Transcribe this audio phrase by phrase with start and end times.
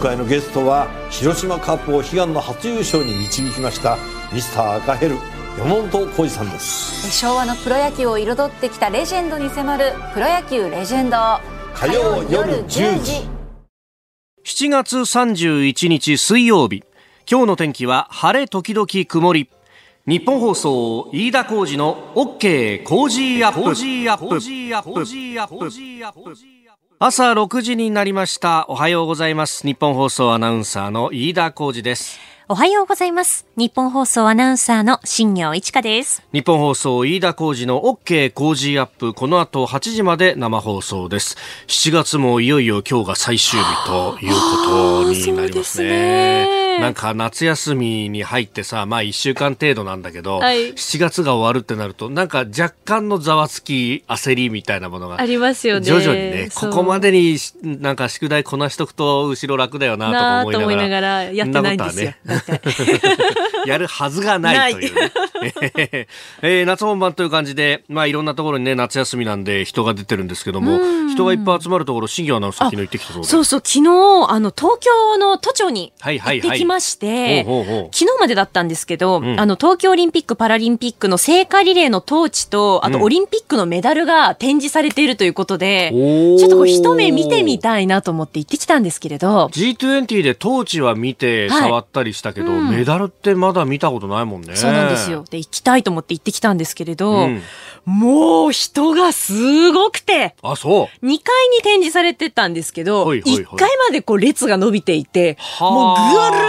[0.00, 3.98] 回のゲストは広島カップを悲願の初優勝に導きました
[4.32, 5.16] ミスター赤ヘル
[5.58, 7.10] 山本浩二さんです。
[7.10, 11.16] 昭和のプロ野球を彩ってきたレジェンドに迫る「プロ野球レジェンド」
[11.74, 13.28] 火曜夜10時。
[14.44, 16.82] 7月31日水曜日。
[17.30, 19.50] 今日の天気は晴れ時々曇り。
[20.06, 23.74] 日本放送飯田浩二の OK 工事アップ
[27.02, 28.66] 朝6時になりました。
[28.68, 29.66] おはようございます。
[29.66, 32.20] 日本放送アナウンサーの飯田浩二です。
[32.46, 33.46] おはようございます。
[33.56, 36.22] 日本放送アナウンサーの新業一華です。
[36.34, 39.14] 日本放送飯田浩二の OK 工事アップ。
[39.14, 41.38] この後8時まで生放送です。
[41.68, 50.74] 7月もいよいよ今日が最終日ということになりますねなんか夏休みに入ってさまあ1週間程度なんだけど、はい。
[50.74, 55.86] 7月が終わるってなるとなんか若干のざわつき焦りみたいなものがありますよね。
[55.86, 62.10] 徐々にねここまでにしなんか宿題こなしとくと後ろ楽だよなとか思いながらと思いながらやってないんですよ。
[62.10, 62.16] ね。
[63.66, 65.12] やるはずがないというね。
[66.42, 70.78] えー夏本番という感じで、まあいろんなところにね、夏休みなんで人が出てるんですけども、
[71.10, 73.28] 人がいっぱい集まるところ、新業アナウンサー昨日行ってきたそうで。
[73.28, 73.88] そうそう、昨日、
[74.28, 76.48] あの、東京の都庁にはいはいはい。
[76.48, 79.40] 行ってきまして、ほう昨日までだったんですけど、ん。
[79.40, 83.04] あの、東京オリンピック・パラリンピックの聖火リレーのトーチと、あとうん。
[83.04, 86.38] オリンピックのメダルが展示されているということで、おー。
[86.38, 92.70] ちょっとこう一目見てみたいなと思って行ってきたんですけれど、G20 でトーチは見てはい触ったりしたけど、うん。
[92.70, 94.54] メダルってまだ見たことないもんね。
[94.56, 95.24] そうなんですよ。。
[95.28, 97.42] で、行きたいと思って行ってきたんですけれど、うん
[97.90, 101.06] もう人がすごくて、あ、そう。
[101.06, 106.44] 2階に展示されてたんですけど、はいはいはい1階までこう列が伸びていて、はあもうぐる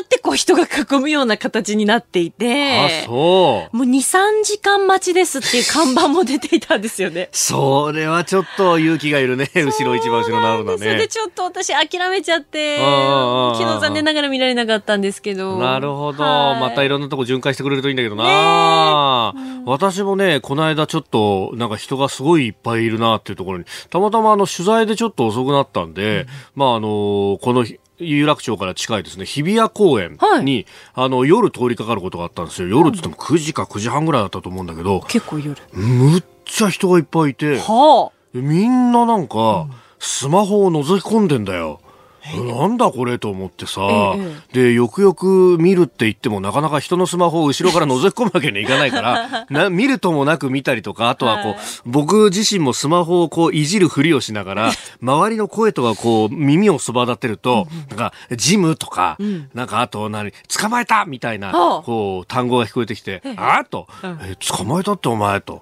[0.00, 3.76] ーってこう人が囲むような形になっていあ、て、そう。
[3.76, 7.28] もう2、3時間待ちですっていう看板も出ていたんですよね。
[7.32, 9.50] それはちょっと勇気がいるね。
[9.54, 11.08] 後ろ一番後ろになるんだそれでね。
[11.08, 15.56] ちょっと私諦めちゃって、ああああ昨日残念ながら見られなかったんですけど。
[15.58, 16.22] なるほど。
[16.22, 19.34] はいまたいろんなとこ巡回してくれるといいんだけどな、
[19.64, 32.68] 私もね、この間ちょっと、なんか人がすごいいっぱいいるなっていうところに、たまたまあの取材でちょっと遅くなったんで、まああの、この日有楽町から近いですね、日比谷公園に、あの、夜通りかかることがあったんですよ。
[32.68, 35.56] 夜って言っても9時か9時半ぐらいだったと思うんだけど、結構夜。
[35.72, 38.16] むっちゃ人がいっぱいいて、はあ。
[38.34, 39.66] みんななんか、
[39.98, 41.80] スマホを覗き込んでんだよ。
[42.24, 43.80] なんだこれと思ってさ、
[44.16, 51.60] えで、よくよく見るって言ってもなかなか人のスマホを後ろから覗き込むわけにはいかないから、 な見るともなく見たりとか、あとはこう、はい。
[51.84, 54.72] 僕自身もスマホをこういじるふりをしながら、
[55.02, 59.18] 周りの声とかこう耳をそば立てると、なんか、ジムとか、
[59.52, 61.82] なんかあと何、捕まえたみたいな、はあ。
[61.82, 63.88] こう、単語が聞こえてきて、あーと、
[64.22, 65.60] え、捕まえたってお前と、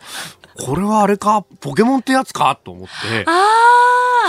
[0.58, 3.30] これはあれか、ポケモンってやつかと思って、あ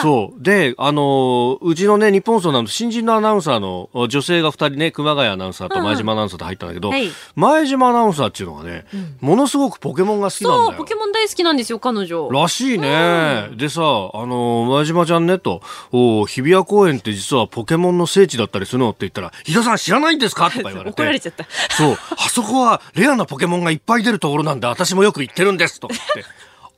[0.01, 0.43] そう。
[0.43, 8.85] で、あのーうちのね、日本放送なの新人のアナウンサーのお女性が二人ね、熊谷アナウンサーと前島アナウンサーで入ったんだけど、はい前島アナウンサーっていうのがね、
[9.21, 10.77] ものすごくポケモンが好きなんそう、だよ。
[10.77, 12.29] ポケモン大好きなんですよ、彼女。
[12.31, 13.49] らしいね。
[13.55, 20.49] でさ、あのー前島ちゃんね、と、お日比谷公園って実はポケモンの聖地だったりするのって言ったら、日田さん知らないんですか？
[20.49, 20.91] とか言われて。
[21.01, 21.45] 怒られちゃった。
[21.71, 21.97] そう。
[22.17, 25.79] あそこはレアなポケモンがいっぱい出るところなんで、私もよく行ってるんです。
[25.79, 25.95] とって。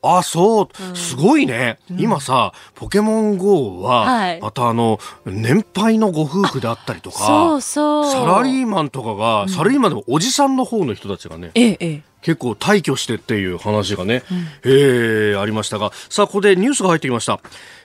[0.04, 0.96] あ、そう。
[0.96, 1.78] すごいね。
[1.96, 8.12] 今さ、ポケモン GO は、はいまたあの、年配のご夫婦であったりとか、そうそう。
[8.12, 12.02] サラリーマンとかが、サラリーマンでもおじさんの方の人たちがね、ええ、ええ。
[12.24, 14.22] 結構退去してっていう話がね、
[14.64, 17.38] えーありましたが、さあ、ここでニュースが入ってきました。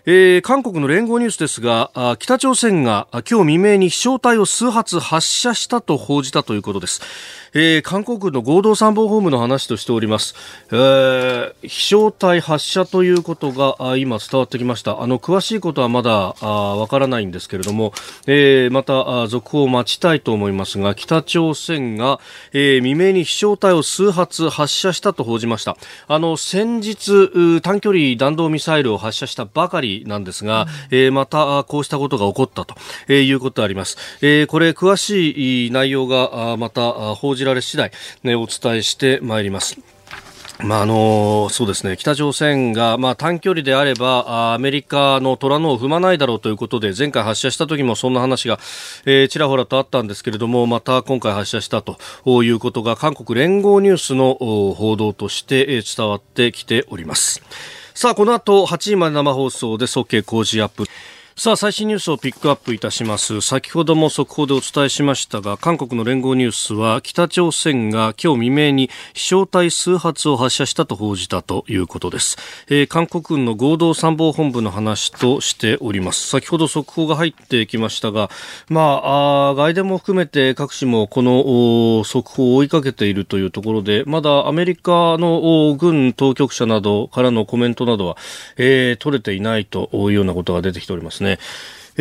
[0.06, 7.02] えー韓国の連合ニュースですが、北朝鮮が今日未明に飛翔体を数発発射したと報じたということです。
[7.54, 10.36] えー韓国軍の合同参謀本部の話としております。
[10.72, 15.02] えー飛翔体発射ということが今伝わってきました。
[15.02, 16.12] あの、詳しいことはまだ
[16.42, 17.94] わからないんですけれども、
[18.26, 22.22] えーまた続報を待ちたいと思いますが、北朝鮮が、
[22.54, 25.76] えー未明に飛翔体を数発発射したと報じました。
[26.08, 32.76] あの、先日、短距離弾道ミサイルを発射したばかりなんですが、えーまたあこうしたことが起こったと、
[33.08, 33.98] えーいうことであります。
[34.22, 37.92] えーこれ、詳しい内容があまたあ報じられ次第、
[38.24, 39.80] ね、お伝えしてまいります。
[40.62, 48.60] まああのそうですね北朝鮮が、まあ、短距離であればあアメリカの虎のを踏まないだろうということで前回発射した時もそんな話が、
[49.06, 51.98] えーちらほらとあったんですけれどもまた今回発射したと
[52.44, 57.42] いうことが韓国連合ニュースのお報道としてえー伝わってきております
[58.02, 60.86] さあこの後8時まで生放送で早計工事アップ。
[61.40, 63.40] さあ、最新ニュースをピックアップいたします。
[63.40, 72.36] 先ほども速報でお伝えしましたが、韓国の連合ニュースは、北朝鮮が今日未明に飛翔体数発を発射したと報じたということです。
[72.68, 76.28] えー、韓国軍の合同参謀本部の話としております。
[76.28, 78.30] 先ほど速報が入ってきましたが、
[78.68, 88.18] まあ、あ外電も含めて各紙もこの速報を追いかけているというところで、まだアメリカの軍当局者などからのコメントなどは、
[88.58, 91.29] えー、取れていないというようなことが出てきておりますね。
[91.30, 91.40] ね。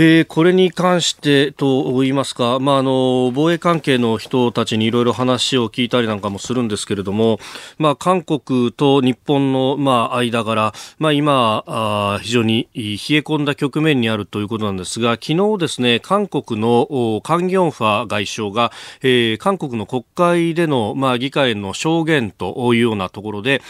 [0.00, 7.40] えー、これに関してと言いますか、まあ、あの防衛関係の人たちにいろいろ話を聞いたりなんかもするんですけれども、
[7.78, 12.84] まあ、韓国と日本の、まあ、間柄、まあ、今あ非常に冷え
[13.22, 18.70] 込んだ局面にあるということなんですが昨日ですね韓国のカン・ギョンファ外相が、
[19.02, 23.62] えー、韓国の国会での、まあ、議会の証言というようなところで、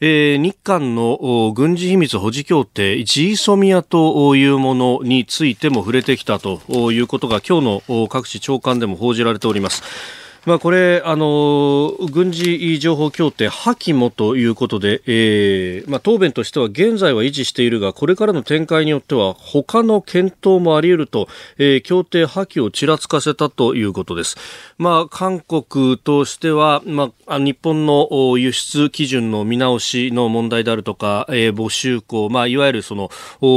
[0.00, 6.60] えー、日韓の軍事秘密保持協定ジーソミアというものについても触れてきたと
[6.92, 10.25] いうことが今日の各地長官でも報じられております。
[10.46, 21.26] まあ、これ、あの、軍事情報協定破棄もということで、えー、まあ、答弁としては現在は維持しているが、これからの展開によっては他の検討もあり得ると、
[21.58, 24.36] えー、協定破棄をちらつかせたということです。
[24.78, 33.10] まあ、韓国としては、まあ、日本の輸出基準の見直しの問題であるとか、えー、募集校、まあ、いわゆるその、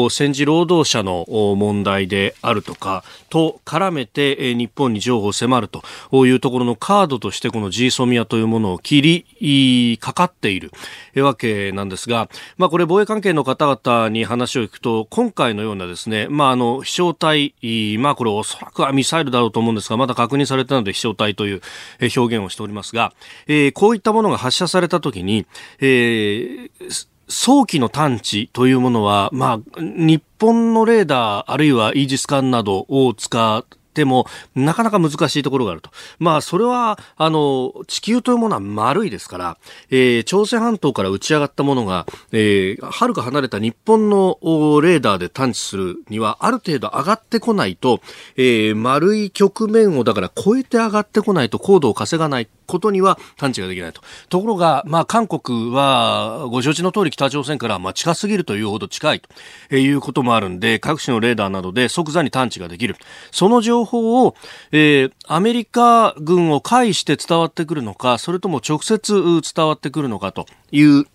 [0.09, 10.71] 戦時労働者の問題であるとか、と絡めて、日本に情報を迫るというところのカードとしてこの G ソミアというものを切りかかっている
[11.15, 17.53] わけなんですが、まあこれ防衛関係の方々に話を聞くと、今回のようなですね、まああの、飛翔体、
[17.99, 21.61] まあこれおそらくはミサイルだろうと思うんですが、まだ確認されてないので飛翔体という
[22.01, 23.13] 表現をしておりますが、
[23.47, 25.45] えー、こういったものが発射されたときに、
[25.79, 33.63] えー、早期の探知というものは、まあ、日本のレーダー、あるいはイージス艦などを使
[34.00, 35.90] ても、なかなか難しいところがあると。
[36.19, 39.57] まあ、それは、あの、地球というものは丸いですから、
[39.90, 44.38] えー、朝鮮半島から打ち上がったものが、えー、はるか離れた日本の
[44.81, 48.01] レーダーで探知するには、ある程度上がってこないと、
[48.38, 54.01] えー、丸い局面をだから超えて上がってこないと高度を稼がないことには探知ができないと。
[54.30, 59.22] ところが、まあ、韓国は、ご承知の通り北朝鮮からまあ近すぎるというほど近い
[59.69, 62.96] ということもあるんで、各種のレーダーなどで即座に探知ができる。
[63.31, 64.36] その情報を、
[64.71, 71.06] えー、アメリカ軍を介して伝わってくるのか、それとも直接伝わってくるのかという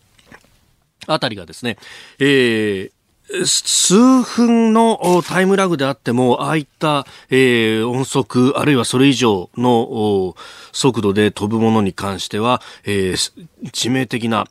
[1.06, 1.76] あたりがですね、
[2.18, 10.34] えー、数分のタイムラグであっても、ああいった、えー、音速、あるいはそれ以上の
[10.72, 14.46] 速度で飛ぶものに関しては、えー、致命的な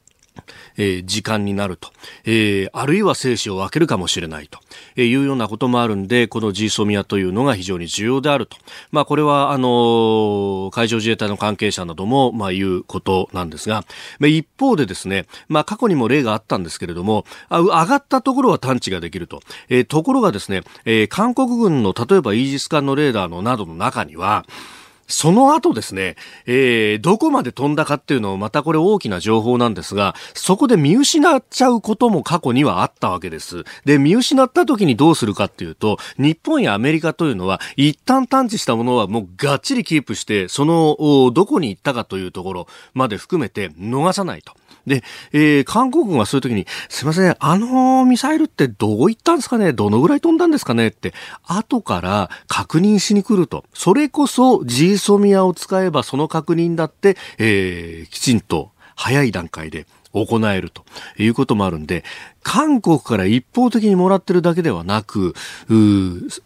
[0.78, 1.90] えー、時間になると、
[2.26, 4.60] えー、あるいは生死を分けるかもしれないと
[4.96, 8.58] えいうようなこともあるんで、この G ソミアというのが非常に重要であると。
[8.92, 13.86] まあ、これは、あの、海上自衛隊の関係者なども、まあ、言うことなんですが、
[14.20, 19.42] まあ、一方でですね、まあ、過去にも例があったんですけれども、あ上がったところは探知ができると。
[19.70, 24.46] え、ところがですね、え、韓国軍の例えばイージス艦のレーダーのなどの中には、
[25.14, 26.16] その後ですね、
[26.48, 33.64] えー、どこまで飛んだかっていうのをまたこれ大きな情報なんですが、そこで見失っちゃうことも過去にはあったわけです。
[33.86, 40.98] で、見失った時にどうするかっていうと、日本やアメリカというのは、一旦探知したものはもうがっちりキープして、その、
[41.32, 44.54] どこに行ったかというところまで含めて逃さないと。
[44.86, 49.74] で、えー、韓国軍はそういう時に、すいません、あのミサイルってどこ行ったんですかね？
[49.74, 50.88] どのぐらい飛んだんですかね？
[50.88, 51.14] って、
[51.44, 53.64] 後から確認しに来ると。
[53.74, 60.84] それこそジーソミアを使えばその確認だって、えー、きちんと早い段階で行えると
[61.18, 62.04] いうこともあるんで、
[62.44, 65.34] 韓国から一方的にもらってるだけではなく、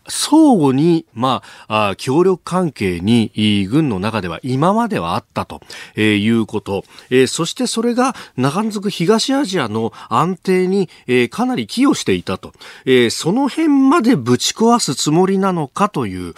[0.08, 3.32] 相互に、まあ、協力関係に
[3.68, 5.62] 軍の中では今まではあったと、
[5.96, 12.54] えー、いうこと、えー、そしてそれが中づく東アジアの安定に、えー、かなり寄与していたと、
[12.86, 16.34] え、その辺までぶち壊すつもりなのかという、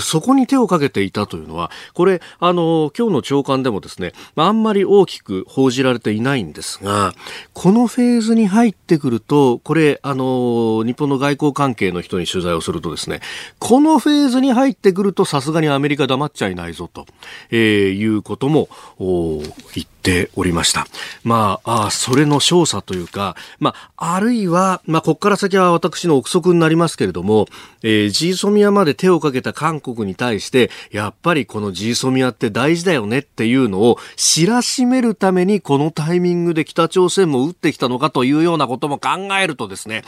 [0.00, 7.14] そこに手をかけていたというのは、これ、あの、今日の長官でもですね、あんまり大きく報じられていないんですが、
[7.52, 13.20] このフェーズに入ってくると、これ、あの、日本の外交関係の人に取材をするとですね、
[13.58, 17.06] このフェーズに入ってくるとさすがにアメリカ黙っちゃいないぞと、
[17.50, 18.68] えー、いうことも
[18.98, 20.86] 言っておりました。
[21.24, 27.46] まあ、あそれの少佐というか、まあ、あるいは、まあ、ここから先は私の憶測になりますけれども、
[27.82, 40.02] えー、ジーソミアまで手をかけた韓国に対して、やっぱりこのジーソミアって大事だよねっていうのを知らしめるためにこのタイミングで北朝鮮も撃ってきたのかというようなことも考えるとですね、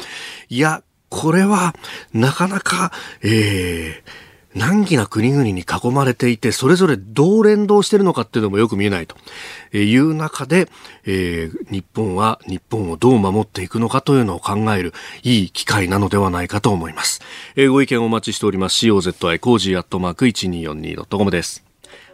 [0.51, 1.75] いや、これは、
[2.13, 4.26] なかなか、えー、
[4.57, 9.17] 難儀な国々に囲まれていて、それぞれどう連動してるのかっていうのもよく見えないと
[9.77, 10.69] いう中で、
[11.05, 17.21] えー、日本は日本をどう守っていくのかというのを考えるいい機会なのではないかと思います。
[17.55, 18.87] えー、ご意見お待ちしております。
[18.87, 21.66] COZY コージーアットマーク 1242.com です。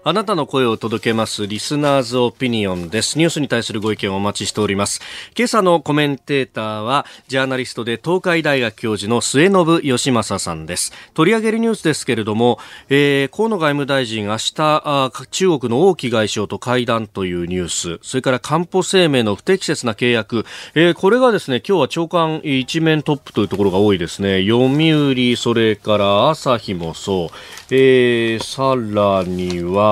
[0.04, 3.18] あなたの声を届けますリスナーズオピニオンです。
[3.18, 5.00] ニュースに対するご意見をお待ちしております。
[5.38, 10.92] 今朝のコメンテーターは、ジャーナリストで東海大学教授の末延吉正さんです。
[11.14, 20.44] 取り上げるニュースですけれども、えー、河野外務大臣明日あ、中国の王毅外相と会談というニュース、それから官報生命の不適切な契約、
[20.74, 24.42] えー、これがですね、今日は長官一面トップというところが多いですね。
[24.42, 27.28] 読売、それから朝日もそう、
[27.70, 29.91] えー、さらには、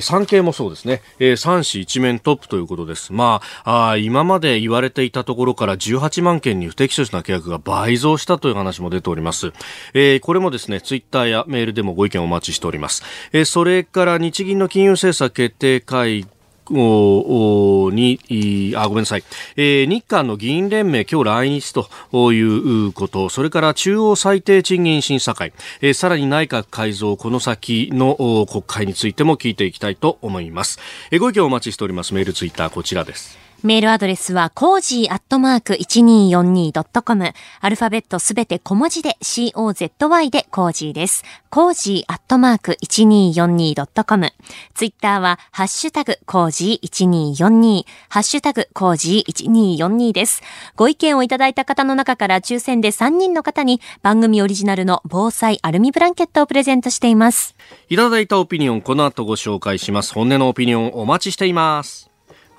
[0.00, 3.12] 産経もそうですね、えー、3市一面トップということです。
[3.12, 9.52] まあ、あ今まで言われていたところから18万件に不適切な契約が倍増したという話も出ております。
[9.94, 13.02] えー、これもですね、ツイッターやメールでもご意見をお待ちしております。
[13.32, 16.26] えー、それから日銀の金融政策決定会
[16.70, 19.24] に、あ、ごめんなさい、
[19.56, 30.78] えー、日韓の議員連盟今日来日ということ、それから中央最低賃金審議会、えー、さらに内閣改造、この先の国会についても聞いていきたいと思います。
[31.10, 32.14] えー、ご意見をお待ちしております。
[32.14, 33.47] メール、ツイッター、こちらです。
[33.64, 37.32] メールアドレスは、コージーアットマーク 1242.com。
[37.60, 41.24] アルファベットすべて小文字で COZY でコージーです。
[41.50, 44.32] コージーアットマーク 1242.com。
[44.74, 47.84] ツイッターは、ハッシュタグコージー1242。
[48.08, 50.40] ハッシュタグコージー1242です。
[50.76, 57.56] ご意見をいただいた方の中から抽選で3人の方に番組オリジナルの防災アルミブランケットをプレゼントしています。
[57.88, 60.14] いただいたオピニオン、この後ご紹介します。
[60.14, 62.07] 本音のオピニオンお待ちしています。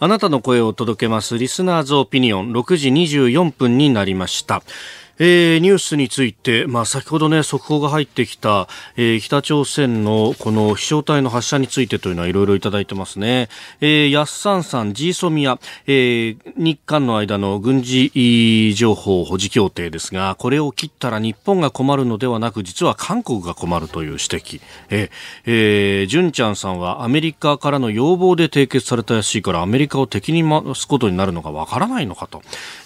[0.01, 4.63] あなたの声を届けますリスナーズオピニオン6時24分になりました。
[5.21, 13.49] えー、ニュースについて、まあ、先ほどね、速報が入ってきた、えー、北朝鮮のこの飛翔体の発射についてというのはいろいろいただいてますね。
[13.81, 24.61] えー、ヤッサンさん、ジーソミア、えー、日韓の間の軍事情報保持協定ですが、これを切ったら日本が困るのではなく、実は韓国が困るという指摘。
[24.89, 25.09] えー、
[25.47, 32.41] えー、ジュンちゃんさんはアメリカからの要望で締結されたらしいから、アメリカを敵に回すことになるのがわからないのかと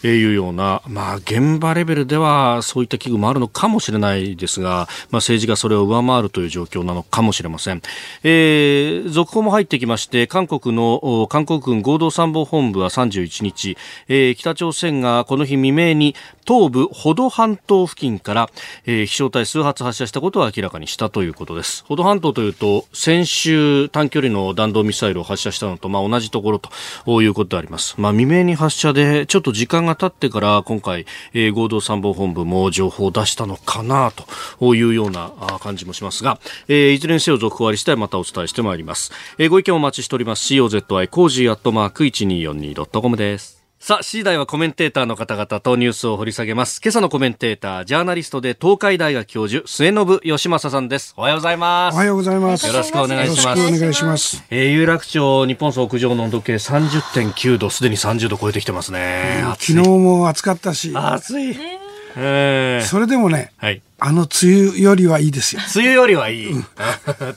[0.07, 7.81] いうような、まあ、現場レベルでははそういった危惧もあるのかもしれないですが、まあ、政治がそれを上回るという状況なのかもしれません。
[8.23, 13.77] えー、続報も入ってきまして、韓国の、韓国軍合同参謀本部は31日、
[14.07, 16.15] えー、北朝鮮がこの日未明に
[16.45, 18.49] 東部保土半島付近から、
[18.85, 21.83] えー、飛翔体数発発射したことを明らかにしたということです。
[21.87, 27.95] 保土半島というと、先週短距離の弾道ミサイルを発射したのと、まあ、同じところということであります。
[27.97, 34.11] まあ、未明に発射で、ちょっと時間が経ってから今回、えー、合同参謀本部も情報を出したのかな
[34.59, 39.11] というような感じもしますが、えー、いずれにせよ続報あり次第またお伝えしてまいります。
[39.37, 40.53] えー、ご意見お待ちしております。
[40.53, 43.62] COZY コージーアットマーク 1242.com です。
[43.85, 46.79] さあ、6時台はコメンテーターの方々とニュースを掘り下げます。
[46.81, 51.13] 今朝のコメンテーター、ジャーナリストで東海大学教授、末延吉正さんです。
[51.17, 51.95] おはようございます。
[51.95, 52.65] おはようございます。
[52.65, 53.59] よろしくお願いします。
[53.59, 54.41] よろしくお願いします。
[54.51, 59.43] えー、有楽町ニッポン放送屋上の温度計30.9度、すでに30度超えてきてますね。
[59.59, 60.93] 昨日も暑かったし。
[60.95, 61.82] 暑い。
[62.15, 65.61] えー、それでもね、はい、あの梅雨よりはいいですよ。
[65.75, 66.51] 梅雨よりはいい。
[66.51, 66.63] 梅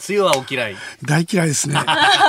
[0.08, 0.76] 雨はお嫌い。
[1.04, 1.78] 大嫌いですね。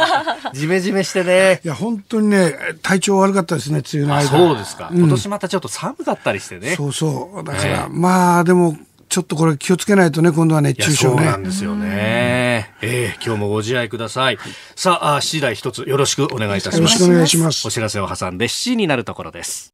[0.54, 1.60] ジメジメしてね。
[1.64, 4.30] いや、本当にね、体調悪かったですね、梅雨の間。
[4.30, 6.76] そうですか、うん、今年またちょっと寒かったりしてね。
[6.76, 7.44] そうそう。
[7.44, 8.78] だから、えー、まあ、でも、
[9.10, 11.16] ちょっとこれ気をつけないとね、今度は熱中症ね。
[11.16, 11.88] そうなんですよね。
[11.90, 14.38] ええー、今日もご自愛ください。
[14.76, 17.02] さあ、7時台一つよろしくお願いいたします。
[17.02, 17.68] よろしくお願いします。
[17.68, 19.74] お知らせを挟んで7時になるところです。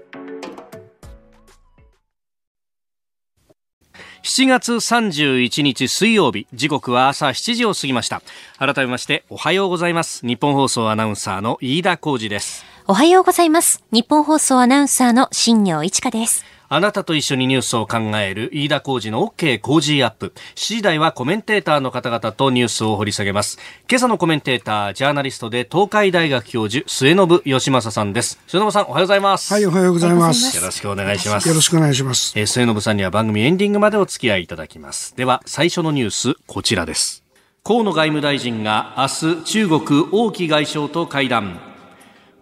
[4.23, 8.21] 7月31日水曜日時刻は朝7時を過ぎました
[8.59, 13.83] 改めましておはようございます日本放送アナウンサーの飯田浩二ですおはようございます。
[13.91, 16.43] 日本放送アナウンサーの新業一華です。
[16.73, 20.31] あなたと一緒にニュースを考える飯田浩二の OK 工事アップ。
[20.55, 23.59] 7時台はコメンテーターの方々とニュースを掘り下げます。
[23.89, 28.39] 今朝のコメンテーター、ジャーナリストで東海大学教授、末信義正さんです。
[28.47, 29.53] 末信さん、おはようございます。
[29.53, 30.55] はい、おはようございます。
[30.55, 31.49] よろしくお願いします。
[31.49, 32.39] よろしくお願いします。
[32.39, 35.13] えー末信さんには番組エンディングまでお付き合いいただきます。
[35.17, 37.25] では、最初のニュース、こちらです。
[37.65, 41.70] 河野外務大臣が明日、中国王毅外相と会談。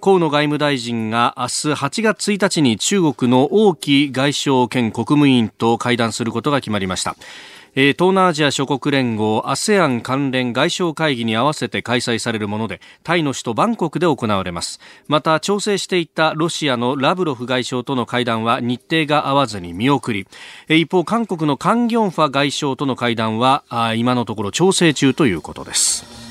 [0.01, 7.17] 河野外務大臣が明日8月1日に中国の王毅外相兼国務委員と会談することが決まりました。
[7.75, 20.27] え東南アジア諸国連合 ASEAN 関連外相会議に合わせて開催されるものでタイの首都バンコクで行われますまた調整していたロシアのラブロフ外相との会談は日程が合わずに見送り
[20.67, 26.29] え一方韓国のカン・ギョンファ外相との会談はあ今のところ調整中ということです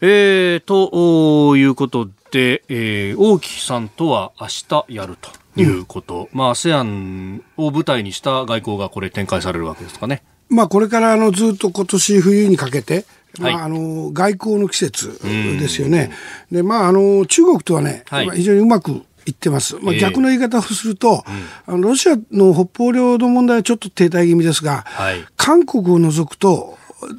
[0.00, 10.22] えー、ということで、えー、王毅さんとは明日やるということ、まあ ASEAN を舞台にした外交がこれ展開されるわけですかね。
[10.48, 13.04] まあ、これからあのずっと今年冬にかけて、
[13.40, 13.54] はい。
[13.54, 15.20] まあ、あの外交の季節
[15.58, 16.12] ですよね。
[16.50, 18.24] で、まあ、あの中国とはね、はい。
[18.24, 19.76] 今非常にうまくいってます。
[19.76, 20.00] まあ、ええ。
[20.00, 21.24] 逆の言い方をすると、
[21.66, 25.24] あのロシアの北方領土問題はちょっと停滞気味ですが、はい。
[25.36, 26.78] 韓国を除くと、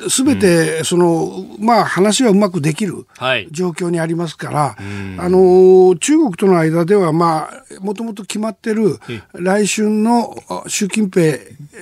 [0.09, 3.47] すべて、その、まあ、話はうまくできるはい。
[3.51, 4.75] 状況にありますから、
[5.17, 11.37] あの、中国との間では、まあ、もともと決まってるえ、来春のあ習近平、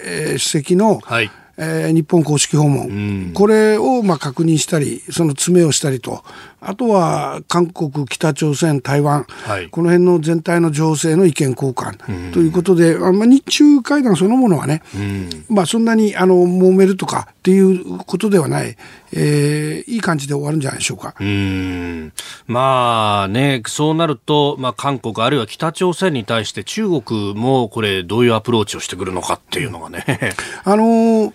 [0.06, 1.32] えー主席の、はい。
[1.58, 6.24] えー日本公式訪問、これをまあ確認したり、その詰めをしたりと、
[6.66, 9.70] あとは韓国、北朝鮮、台湾、はい。
[9.70, 12.32] この辺の全体の情勢の意見交換。
[12.32, 14.82] ということで、あまあ、日中会談そのものはね、
[15.50, 18.78] まあ、そんなにあの揉めるとかっていうことではない、
[19.12, 21.14] えーいい感じで終わるんじゃないでしょうか。
[21.20, 22.14] うーん。
[22.48, 30.36] まあね、そうなると、まあ、韓国あるいは北朝鮮に対して中国もこれどういうアプローチをしてくるのかっていうのがね。
[30.64, 31.34] あのー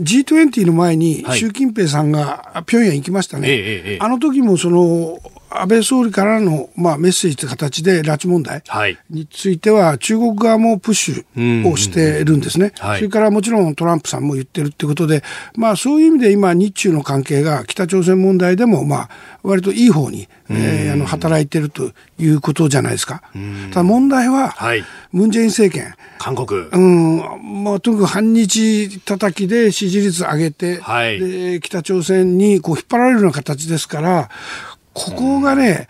[0.00, 1.38] G20 の前にはい。
[1.38, 3.98] 習近平さんが平壌行きましたね、ええええ。
[4.00, 5.18] あの時もその
[5.50, 8.98] 安倍総理からの、まあ、メッセージという形で拉致問題はい。
[9.10, 12.98] については中国側もプッシュをしてるんですね、はい。
[12.98, 15.22] それからもちろんトランプさんも言ってるってことで、
[15.56, 19.08] まあ、そういう意味で今、日中の関係が北朝鮮問題でも、まあ
[19.46, 23.22] 割といい方に、えーあの働いてるということじゃないですか。
[23.70, 24.84] ただ問題は、はい。
[25.12, 26.60] ムン・ジェイン政権、韓国。
[26.62, 31.18] うん、まあ、とにかく反日叩きで支持率上げて、はい。
[31.20, 34.28] で北朝鮮にこう引っ張られるような形ですから、
[34.96, 35.88] ここがね、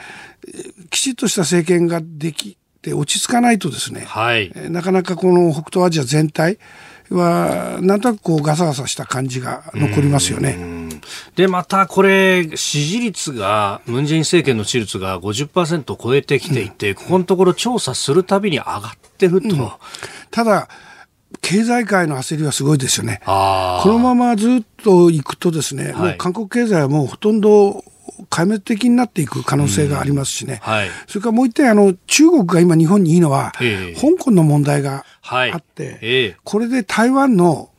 [0.91, 4.53] きちっとした政権ができて落ち着かないとですね、はい。
[4.55, 6.59] えーなかなかこの北東アジア全体
[7.11, 10.59] は、なんとなくこうガサガサした感じが残りますよね。
[11.37, 19.79] で、またこれ、支持率が、ムン・ジェイン政権の支持率が50%を超えてきていて、ここのところ調査するたびに上がってると。
[20.33, 20.69] ただ、
[21.43, 23.21] 経済界の焦りはすごいですよね。
[23.25, 27.85] あこのままずっと行くとですね、はいもう韓国経済はもうほとんど
[28.37, 30.59] 壊滅的になっていく可能性がありますしね。
[30.63, 30.91] はい。
[31.07, 33.99] それからもう一点、あの、中国が今日本にいいのは、ええ。
[33.99, 36.37] 香港の問題がはいあって、ええ。
[36.45, 37.71] これで台湾のお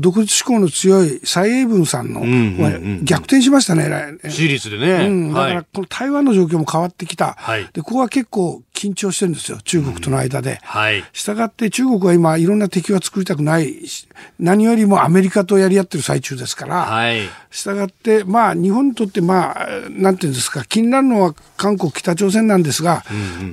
[0.00, 3.88] 独立志向の強い蔡英文さんの、んうんうん逆転しましたね。
[3.88, 5.06] 来支持率でね。
[5.06, 5.66] うん、だから、はい。
[5.72, 7.34] この台湾の状況も変わってきた。
[7.38, 9.58] はいで、ここは結構緊張してるんですよ。
[9.64, 10.58] 中国との間で。
[10.62, 11.02] はい。
[11.14, 14.06] したがって中国は今いろんな敵は作りたくないし
[14.38, 17.22] 何よりもアメリカとやり合ってる最中ですから、はい。
[17.50, 23.02] したがってまあ日本にとってまあなんていうんですか気になるのは韓国北朝鮮なんですが、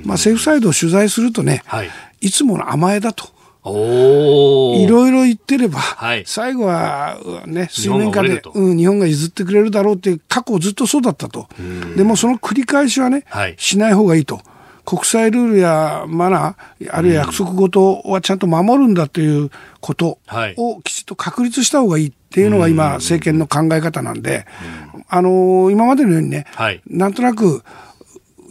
[0.04, 1.90] まあ政府サイドを取材するとね、はい。
[2.20, 3.31] いつもの甘えだと。
[3.64, 6.24] いろいろ言ってれば、はい。
[6.26, 11.48] 最後はね、水面下でうん、日本が譲ってくれるだろうって過去ずっとそうだったと。
[11.96, 13.54] でもその繰り返しはね、はい。
[13.58, 14.40] しない方がいいと。
[14.84, 20.54] 国際ルールやマナー、あるいは約束事はちゃんと守るんだということはい。
[20.56, 24.44] をきちっと確立した方がいいっていうのが今、政権の考え方なんで、
[25.08, 26.82] あのー今までのようにね、はい。
[26.88, 27.62] なんとなく、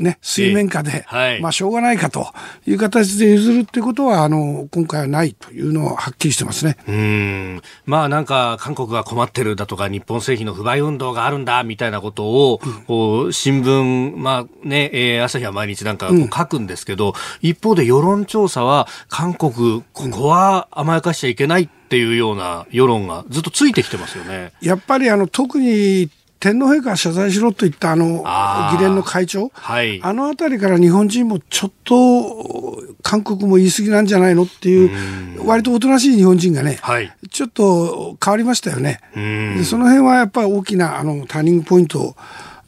[0.01, 1.41] ね、水面下で、はい。
[1.41, 2.27] まあしょうがないかと
[2.65, 6.77] いう形で譲るってことは、あの、今回はないというのははっきりしてますね。
[6.87, 7.61] うーん。
[7.85, 24.51] まあなんか韓国が困ってるだとか日本製品の不買運動があるんだみたいなことを、こう新聞、まあね、えー朝日は毎日なんか書くんですけど、一方で世論調査は韓国、ここは甘やかしちゃいけないっていうような世論がずっとついてきてますよね。
[24.61, 26.09] やっぱりあの、特に
[26.41, 28.25] 天皇陛下は謝罪しろといったあの、
[28.71, 30.01] 議連の会長、はい。
[30.01, 37.15] あのあたりから日本人もちょっと韓国も言い過ぎなんじゃないのっていう、割とおとなしい日本人がね、はい。
[37.29, 39.01] ちょっと変わりましたよね。
[39.15, 42.15] んでその辺はやっぱり大きなあのターニングポイント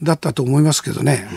[0.03, 1.27] だったと思いますけどね。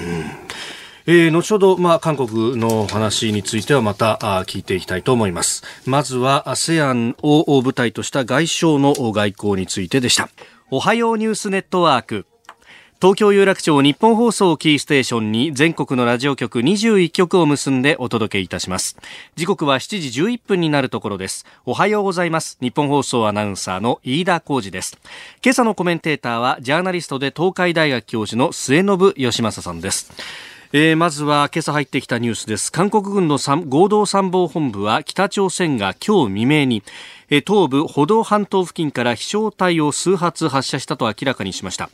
[1.07, 5.63] えー、後ほど、まあ、韓国の話についてはまたあ聞いていきたいと思います。
[5.87, 10.29] まずは ASEAN を舞台とした外相の外交についてでした。
[10.69, 12.27] おはようニュースネットワーク。
[13.01, 18.97] 東京有楽町日本放送キーステーションに全国のラジオ局21局を結んでお届けいたします。
[19.37, 21.47] 時刻は7時11分になるところです。
[21.67, 22.59] おはようございます。
[22.61, 24.99] 日本放送アナウンサーの飯田浩二です。
[25.41, 30.11] 今朝のコメンテーターはジャーナリストで東海大学教授の末延義正さんです。
[30.79, 32.71] えー、まずは今朝入ってきたニュースです。
[32.71, 36.83] 韓国軍の合同参謀本部は北朝鮮が今日未明に
[37.31, 41.89] 東部歩道半島付近から飛翔体を数発発射したと明らかにしました。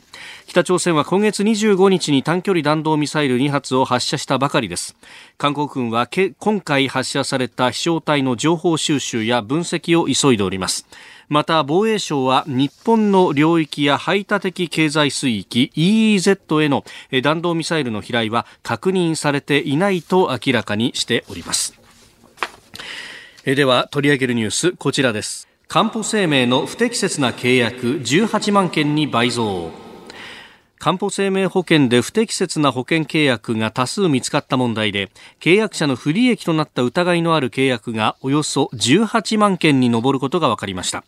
[0.47, 4.97] 北朝鮮は今月25日に短距離弾道ミサイル2発を発射したばかりです。
[5.37, 10.85] 韓国軍は今回発射された飛翔体の情報収集や分析を急いでおります。
[11.33, 16.85] また防衛省は日本の領域や排他的経済水域 EEZ への
[17.23, 21.73] 弾道ミサイルの飛来は確認されていないと明らかにしております。
[23.45, 25.47] では取り上げるニュースこちらです。
[25.67, 29.82] かんぽ生命の不適切な契約18万件に倍増。
[30.83, 41.05] かんぽ生命保険で不適切な保険契約が多数見つかった問題で契約者の不利益となった疑いのある契約がおよそ18万件に上ることが分かりました。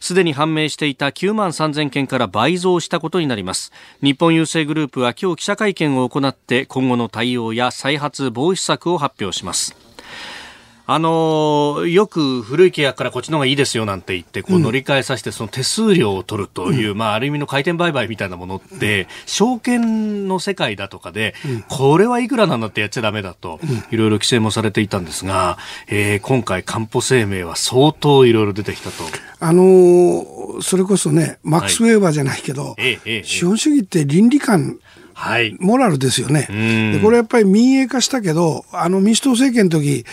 [0.00, 3.70] すでに判明していた9万3000件から倍増したことになります。
[4.00, 9.76] 日本郵政グループは今日記者会見を行って今後の対応や再発防止策を発表します。
[10.90, 21.34] あのよく古い契約からこっちの方がいいですよなんて言って、こう乗り換えさせて、その手数料を取るという、うん、まあ、ある意味の回転売買みたいなものって、証券の世界だとかで、
[21.68, 29.04] これはいくらなんだってやっちゃだめだと、いろいろ規制もされていたんですが、えー、今回、かんぽ生命は相当いろいろ出てきたと。
[29.40, 34.78] あのー、それこそね、マックス・ウェーバーじゃないけど、はい、資本主義って倫理観
[35.18, 36.46] はい、モラルですよね。
[36.92, 40.04] でこれやっぱり民営化したけど、あの民主党政権の時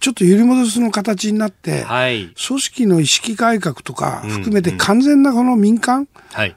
[0.00, 6.56] ちょっと揺り戻すの形になって、はい、組織の意識改革とか含めて完全なこの民間、はい。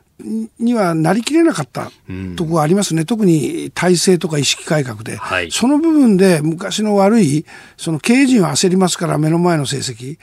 [0.59, 1.91] にはなりきれなかった
[2.35, 7.45] ところがありますね、うん、特に体制とか意識改革で、はい、その部分で昔の悪い、
[7.77, 10.17] その経営陣は焦りますから、目の前の成績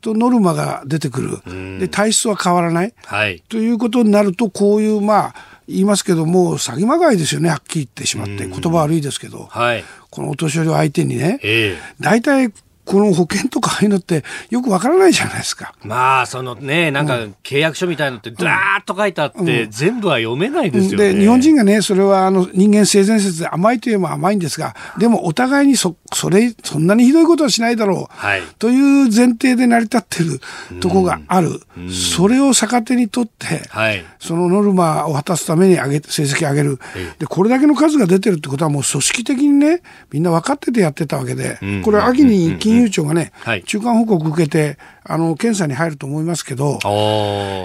[0.00, 5.34] とノルマが出てくる、えー、で体質は変わらない、はい、ということになると、こういう、まあ、
[5.70, 12.52] 言いますけども、詐欺まがいですよね、はっきり言ってしまって、言葉悪いですけど、はい、このお年寄りを相手にね、えー、大体
[12.84, 15.74] この保険とかああいうのってよくわからないじゃないですか。
[15.82, 21.14] まあ、そのね、なんか契約書みたいのってずらーっと書いてあって、うん、全部は読めないですよね。
[21.14, 30.40] で、日本人がね、それはあの人間性善説で甘いといえば甘いんですが、でもお互いにそ、それ、そんなにひどいことはしないだろう、はい、という前提で成り立ってる
[30.80, 31.60] とこがある。
[31.76, 36.78] うん、それを逆手にとって、はい、そのノルマを果たすために上げ、成績上げる。
[37.18, 46.78] で、これだけの数が出てるってことはもう組織的にね、みんな分かっててやってたわけで、これ秋に金融庁がね、はい、中間報告受けて、あの、検査に入ると思いますけど、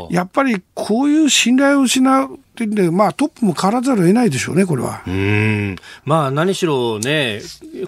[0.10, 5.04] やっぱりこういう信頼を失うっていうんで、まあ、トップも変わらざるを得ないでしょうね、これは。
[5.06, 7.42] うんまあ、何しろね、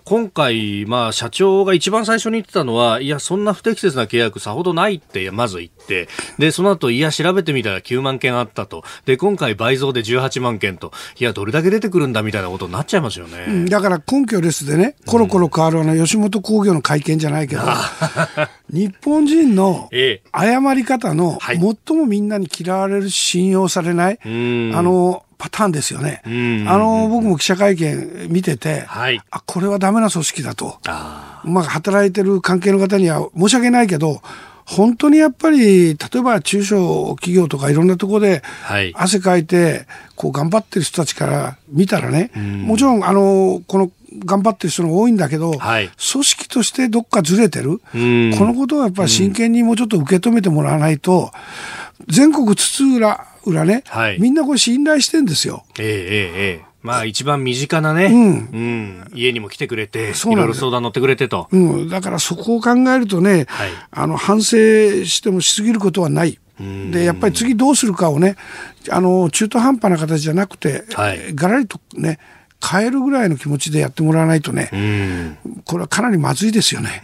[0.04, 8.84] 今回、まあ、社長が一番最初に言ってたのは、いや、そんな不適切な契約さほどないって、まず言って、で、その後、いや、調べてみたら9万件あったと。
[9.06, 10.92] で、今回倍増で18万件と。
[11.18, 13.46] いや、どれだけ出てくるんだみたいなことになっちゃいますよね。
[13.48, 17.62] うん、だから根拠レスでね、コロコロ変わるあの、吉本興業の会見じゃないけど、
[18.70, 19.90] 日本人の
[20.34, 24.18] 謝り方の、最もみんなに嫌われる信用されない、はい
[24.76, 26.22] あの、パターンですよね。
[26.26, 30.80] あの、僕も記者会見見てて、はい、あ、これはダメな組織だと。
[31.44, 34.22] まあ、働いてる関係の方には申し訳ないけど、
[34.66, 38.44] 本当にやっぱり、例えば中小企業とかいろんなところで、
[38.96, 43.92] 汗かいて、こう頑張ってる人たちから見たらね、もちろん、あの、この、
[44.26, 51.32] 頑張ってる人が多いんだけど、はい、組織としてどっかずれてる、このことをやっぱり真剣にもうちょっと受け止めてもらわないと、
[52.08, 55.64] 全国津々浦裏ね、はい、みんなこれ信頼してんですよ。
[55.80, 61.48] えええええまあ一番身近なね、うん、うん、家にも来てくれて、いろいろ相談乗ってくれてと。
[61.52, 64.58] うん、だからそこを考えるとね、はい、あの反省
[65.06, 66.40] してもしすぎることはない。
[66.92, 68.36] でやっぱり次どうするかをね
[68.90, 72.20] あの中途半端な形じゃなくて、はい、がらりとね
[72.66, 77.02] 変えるぐらいの気持ちでやってもらわないとね、これはかなりまずいですよね。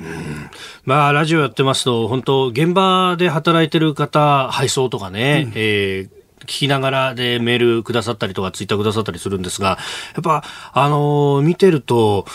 [0.86, 9.78] まあ、ラジオやってますと、本当、現場で働いてる方、配送とかね、うん、えー聞きながらでメールくださったりとか、ツイッターくださったりするんですが、
[10.14, 12.26] やっぱ、あのー、見てると、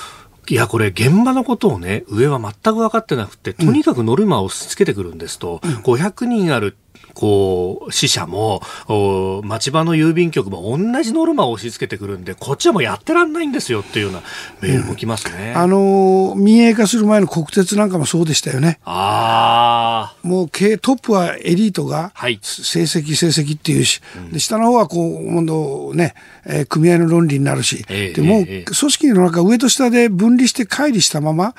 [0.48, 6.74] いや、これ、現場のことをね、上は全く分かってなくて、とにかくノルマを押し付けてくるんですと、うん、500人ある
[7.18, 14.22] こう、死者も、お町場の郵便局も同じノルマを押し付けてくるんで、こっちはもうやってらんないんですよっていうような
[14.61, 15.52] メールも来ますね。
[15.57, 18.78] あの民営化する前の国鉄なんかもそうでしたよね。
[18.85, 24.00] あもう経営トップはエリートがはい成績成績っていうし、
[24.33, 26.14] で下の方はこう今度ね、
[26.46, 31.54] えー組合の論理になるし、ええでもうええ組織の中上と下で分離して乖離したまま、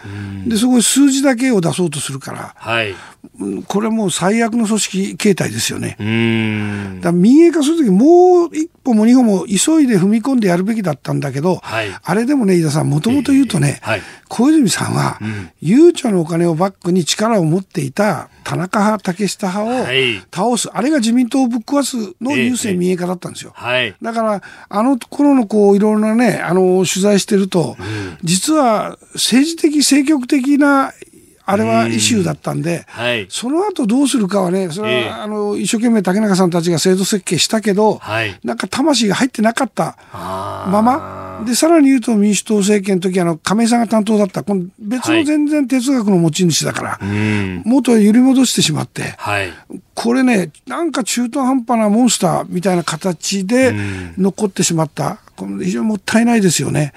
[0.48, 2.96] でそこに数字だけを出そうとするから、あ、はい。
[3.40, 5.96] うんこれはもう最悪の組織形態ですよね。
[6.00, 7.02] うーん。
[7.02, 15.20] だ民営化するときもう一歩も二歩も急いで踏み込んでやるべきだったんだけど、はいあれでもね、飯田さん、もともと言うとね、ええはい小泉さんは、
[15.60, 23.54] ゆうちょのお金をバックに力を持っていた田中派、竹下派をはい倒す、あれが自民党をぶっ壊すのええ郵政民営化だったんですよ。
[23.56, 23.96] はい。
[24.02, 27.76] だから、あの頃のこう、いろいろなね、あの、取材してると、
[28.24, 30.94] 実は政治的、政局的な、
[31.50, 33.26] あれはイシューだったんで、はい。
[33.30, 47.64] その後どうするかはね、それは、ええあの、一生懸命竹中さんたちが制度設計したけど、はいなんか魂が入ってなかったまま、で、さらに言うと民主党政権の時あの、亀井さんが担当だった、この別はいの全然哲学の持ち主だから、うん。
[47.66, 49.52] 元へ揺り戻してしまって、はい。
[49.96, 53.74] これね、なんか中途半端なモンスターみたいな形で
[54.18, 55.20] 残ってしまった。
[55.62, 56.94] 非常にもったいないですよね。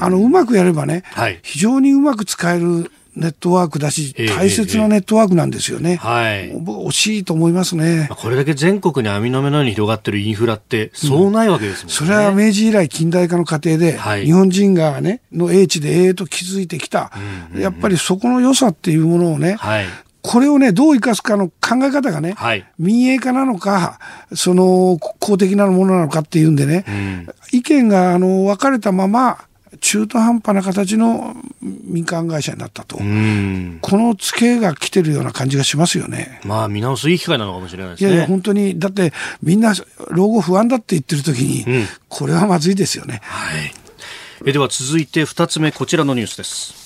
[0.00, 5.96] あの、うまくやればね、はい非常にうまく使えるネットワークだし、ええ大切なネットワークなんですよね。
[5.96, 6.50] はい。
[6.54, 8.08] 僕惜しいと思いますね。
[8.10, 11.92] これだけ全国に網の目のように広がってるインフラって、そうないわけですもんね。
[11.94, 17.12] それは明治以来近代化の過程で、はい日本人がね、の英知で永遠と築いてきた、
[17.54, 19.86] やっぱりそこの良さっていうものをね、はい。
[20.22, 23.98] これをね、どう生かすかの考え方がね、はい民営化なのか、
[24.34, 26.84] その公的なものなのかっていうんでね、
[27.52, 29.38] 意見があの分かれたまま、
[29.82, 32.98] 中途半端な形の民間会社になったと。
[32.98, 33.78] うん。
[33.82, 36.40] このツケが来てるような感じがしますよね。
[36.44, 38.10] まあ、見直すいい機会なのかもしれないですね。
[38.10, 39.74] いやいや、本当に、だってみんな
[40.08, 43.20] 老後不安だって言ってる時に、うんこれはまずいですよね。
[43.24, 43.72] はい。
[44.46, 46.82] えでは続いて二つ目、こちらのニュースです。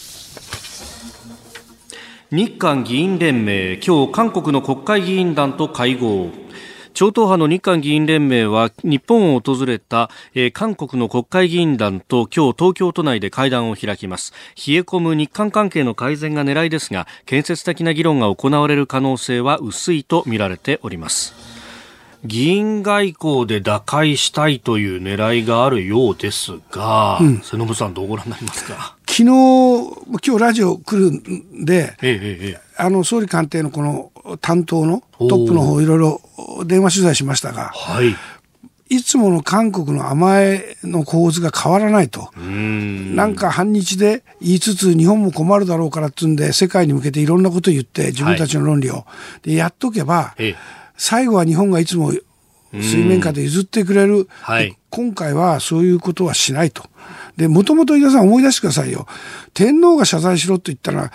[2.30, 6.30] 日韓議員連盟、今日韓国の国会議員団と会合。
[6.96, 14.32] 超党派の日韓議員連盟は日本を訪れた、えー韓国の国会議員団と今日東京都内で会談を開きます。
[14.66, 21.34] 冷え込む日韓関係の改善が狙いですが建設的な議論が行われる可能性は薄いと見られております。
[22.24, 28.96] 議員外交で打開したいという狙いがあるようですが、瀬信さんどうご覧になりますか？
[29.06, 32.60] 昨日、今日ラジオ来るんで、ええええ。
[32.78, 36.20] あの総理官邸のこの担当のトップの方いろいろ
[36.64, 38.14] 電話取材しましたが、はい。
[38.88, 42.30] いつもの韓国の甘えの構図が変わらないと。
[42.36, 43.16] うん。
[43.16, 49.04] なんか反日で言いつつ日本も困るだろうからっつうんで世界に向けていろんなことを言って自分たちの論理を、
[49.42, 50.56] でやっとけばええ。
[50.96, 52.12] 最後は日本がいつも
[52.72, 54.70] 水面下で譲ってくれる、はい。
[54.70, 56.84] で今回はそういうことはしないと。
[57.36, 59.06] で、もともと井田さん思い出してくださいよ。
[59.52, 61.10] 天皇が謝罪しろと言ったら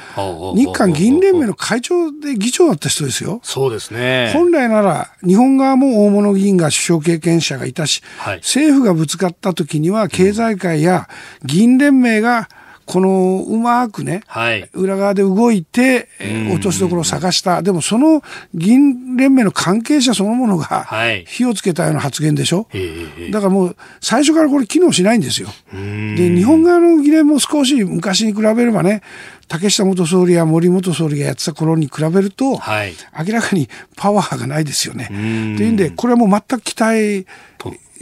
[0.55, 3.39] 日韓議員連盟の会長で議長だった人ですよ。
[3.43, 11.07] そうですね本来なら日本側も大物議員が首相経験者がいたし、はい政府がぶつかった時には経済界や
[11.43, 12.49] 議員連盟が
[12.91, 17.61] このうまくね、はい裏側で動いて、えー落としどころを探した。
[17.61, 18.21] でもその
[18.53, 22.67] 議員連盟の関係者そのものがはい火をつけたような発言でしょ？
[22.73, 25.47] ええええだからもう最初からこれ機能しないんですよ。
[25.71, 29.01] で、日本側の議連も少し昔に比べればね、
[29.47, 32.93] 竹下元総理や森元総理がやってた頃に比べると、はい
[33.25, 35.05] 明らかにパワーがないですよね。
[35.07, 37.25] とんいうんで、これはもう全く期待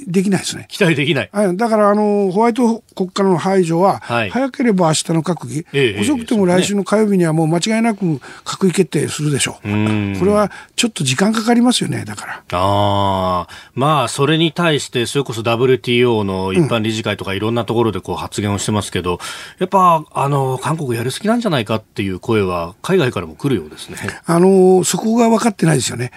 [0.08, 0.66] できないですね。
[0.70, 8.06] 期待できないはい、だからあのホワイト国家の排除は、はい早ければ明日の閣議、ええ遅くても来週の火曜日にはもう間違いなく
[8.46, 9.70] 閣議決定するでしょう。
[9.70, 12.44] んこれはちょっと時間かかりますよね、だから。
[12.58, 19.20] ああ、まあ、それに対して、それこそ WTO の一般理事会とかいろんなところでこう発言をしてますけど、
[19.60, 23.98] やっぱ、あの、韓国やりすぎなんじゃないかっていう声は、海外からも来るようですね。
[24.26, 26.12] あのそこが分かってないですよね。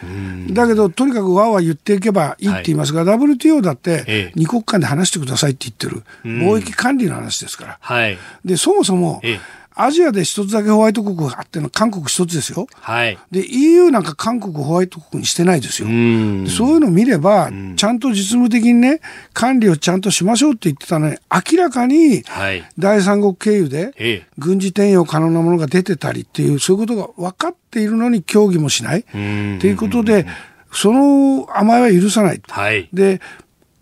[0.50, 7.78] だけど、とにかくわーわー言っていけばいいって言いますが、WTO だってええ二国間で話してくださいって言ってる、貿易管理の話ですから。
[7.80, 8.18] はい。
[8.44, 9.40] で、そもそもええ、
[9.74, 12.66] アジアで一つだけホワイト国があってのは韓国一つですよ。
[12.74, 13.18] はい。
[13.30, 15.88] で、EU なんか韓国ホワイト国にしてないですよ。
[15.88, 19.00] そういうのを見れば、ちゃんと実務的にね、
[19.32, 22.64] 管理をちゃんとしましょうって言ってたのに、明らかにはい。
[22.78, 24.26] 第三国経由でええ。
[24.38, 29.00] 軍事転用可能なものが出てたりっていう、そういうことが分かっているのに協議もしない。
[29.00, 30.26] んということで、
[30.72, 32.42] その甘えは許さない。
[32.46, 32.88] はい。
[32.92, 33.20] で、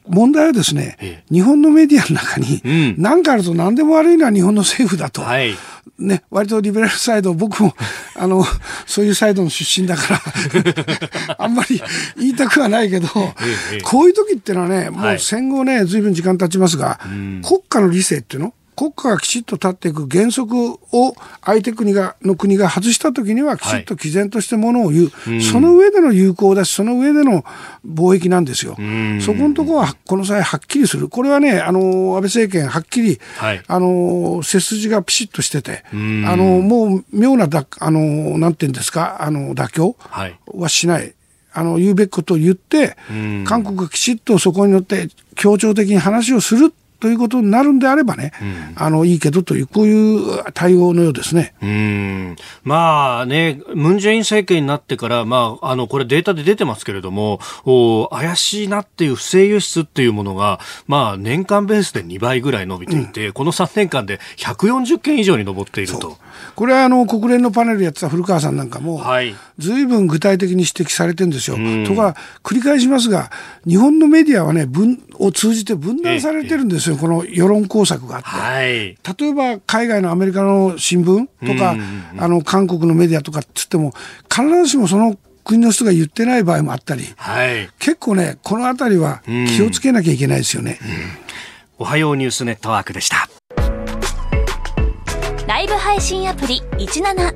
[0.09, 2.95] 問題はですね、え日本のメディアの中に、うん。
[2.99, 5.23] 何かあると何でも悪いのは日本の政府だと。
[5.23, 5.55] はい。
[5.99, 7.75] ね、割とリベラルサイド、僕も、
[8.17, 8.45] あの、
[8.87, 10.21] そういうサイドの出身だか
[11.29, 11.83] ら、 あんまり
[12.17, 13.09] 言いたくはないけど、
[13.73, 15.17] ええこういう時ってのはね、もはい。
[15.17, 16.99] う戦後ね、ずいぶん時間経ちますが、
[17.47, 21.15] 国家の理性っていうの国家がきちっと立っていく原則を
[21.45, 27.45] 相手国がの国が外した時にはきちっと毅然としてものを言う、その上での友好だしその上での
[27.87, 28.77] 貿易なんですよ。
[29.21, 31.11] そこのところはこの際はっきりする。
[31.11, 33.63] これはねあの安倍政権はっきり、はい。
[33.67, 40.39] あの背筋がピシッとしててあのもう妙なだあのなんていうんですかあの妥協はい。
[40.55, 41.13] はしない。
[41.53, 42.97] あの言うべきことを言って、
[43.45, 48.33] 韓国がきちっとそこに乗って協調的に話をするということになるんであればね、
[48.77, 51.55] あのいいけどという、こういう対応のようですね。
[51.63, 66.19] うんまあね、ムン・ジェイン政権になってから、まあ、あの、これデータで出てますけれども、お怪しいなっていう不正輸出っていうものが、まあ、年間ベースで2倍ぐらい伸びていて、この3年間で140件以上に上っていると。
[66.55, 69.35] これはあの国連のパネルやってた古川さんなんかも、はい。
[69.59, 71.57] ずいぶん具体的に指摘されてるんですよ。
[71.87, 73.31] とか、繰り返しますが、
[73.67, 78.29] 日本のメディアはね、分を通じて分断されてるんですよ、この世論工作があって。
[78.29, 78.67] はい。
[78.69, 81.77] 例えば海外のアメリカの新聞とか、
[82.19, 83.93] あの韓国のメディアとかっつっても
[84.31, 87.69] 必ずしもその国の人が言ってない場合もあったりはい。
[87.79, 89.23] 結構ねこの辺りは
[89.57, 90.79] 気をつけなきゃいけないですよね。
[91.79, 93.29] おはようニュースネットワークでした。
[95.47, 97.35] ライブ配信アプリ17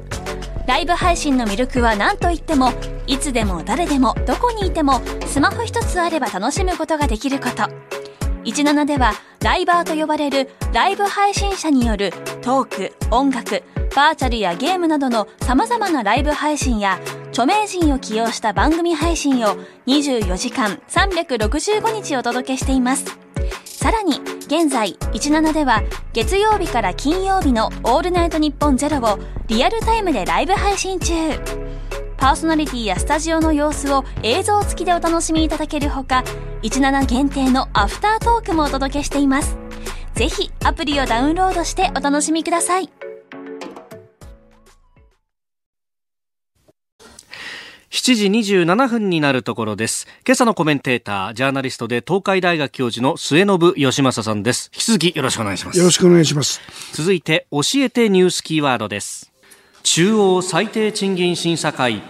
[0.66, 2.72] ライブ配信の魅力は何といっても
[3.06, 7.68] いつでも誰でもどこにいてもスマホ一つあれば楽しむことができること
[8.44, 13.62] 17ではライバーと呼ばれるライブ配信者によるトーク音楽
[13.94, 23.18] バーチャルやゲームなどの様々なライブ配信や著名人を起用した番組配信を24時間365日お届けしています。
[23.64, 25.82] さらに現在17では
[26.14, 31.12] 月曜日から金曜日の「オールナイトニッポンゼロをリアルタイムでライブ配信中。
[32.24, 36.24] パーソナリティやスタジオの様子を映像付きでお楽しみいただけるほか
[36.62, 39.58] 17限定のアフタートークもお届けしています
[40.14, 42.88] ぜひアプリをダウンロードしてお楽しみください
[47.90, 50.06] 7時27分になるところです。
[50.26, 54.70] 今朝のコメンテーター、ジャーナリストで東海大学教授の末信義正さんです。
[54.74, 55.78] 引き続きよろしくお願いします。
[55.78, 56.60] よろしくお願いします。
[56.92, 59.33] 続いて、教えてニュースキーワードです。
[59.86, 62.02] 中央最低賃金審査会。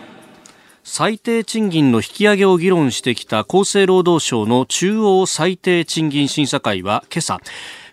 [0.85, 7.41] 最低賃金の引き上げを議論してきた厚生労働省の中央最低賃金審査会は今朝、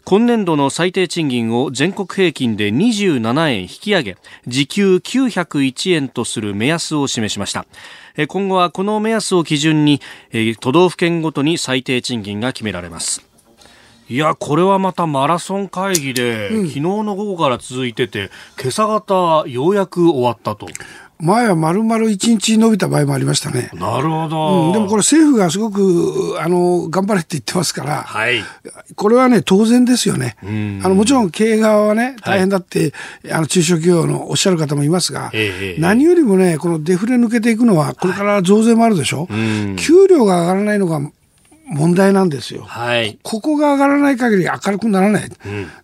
[0.05, 7.65] 今年度の最低賃金を全国平均で27円引き上げ、時給901円とする目安を示しました。
[8.27, 9.99] 今後はこの目安を基準に、
[10.59, 13.30] 都道府県ごとに最低賃金が決められます。
[14.11, 20.67] いや、これはまたマラソン会議で、昨日の午後から続いてて、今朝方、ようやく終わったと。
[21.17, 23.69] 前は丸々1日伸びた場合もありましたね。
[23.73, 24.65] なるほど。
[24.65, 28.43] うんでもこれ政府がすごくあの頑張れって言ってますから、はい。
[28.95, 30.35] これはね、当然ですよね。
[30.43, 32.91] んあのもちろん経営側はね、大変だって、
[33.31, 40.99] あの中小企業のおっしゃる方もいますが、ええ何よりもね、このデフレ抜けていくのは、これから増税もあるでしょ、ん給料が上がらないのが
[41.71, 42.63] 問題なんですよ。
[42.63, 43.17] はい。
[43.23, 45.29] ここが上がらない限り明るくならない。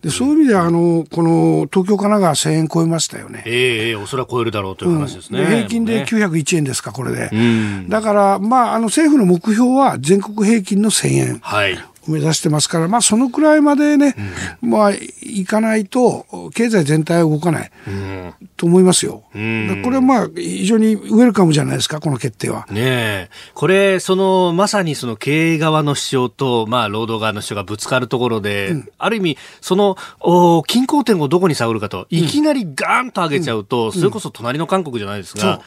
[0.02, 3.42] でそういう意味では、あの、この東京、神奈川1000円超えましたよね。
[3.46, 5.40] ええええおそらく超えるだろうという話ですね。
[5.40, 7.30] で平均でね901円ですか、これで。
[7.34, 11.38] んだから、まあ、あの政府の目標は全国平均の1000円。
[11.40, 11.78] はい。
[12.08, 14.14] を目指してますから、まあ、そのくらいまでね、
[14.60, 18.34] まあ、いかないと、経済全体は動かないうん。
[18.56, 19.22] と思いますよ。
[19.36, 22.66] んだからこれはまあ、非常にウェルカムじゃないですか、この決定は。
[22.70, 23.30] ねえ。
[23.54, 35.60] これ、その、まさにその経営側の主張と、まあ、労働側の主張がぶつかるところで、ある意味、その、お均衡点をどこに探るかと、いきなりガーンと上げちゃうと、それこそ隣の韓国じゃないですが、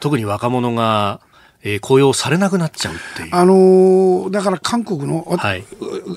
[0.00, 1.20] 特に若者が、
[1.62, 3.34] えー雇用されなくなっちゃうっていう。
[3.34, 5.64] あのーだから韓国の、わはい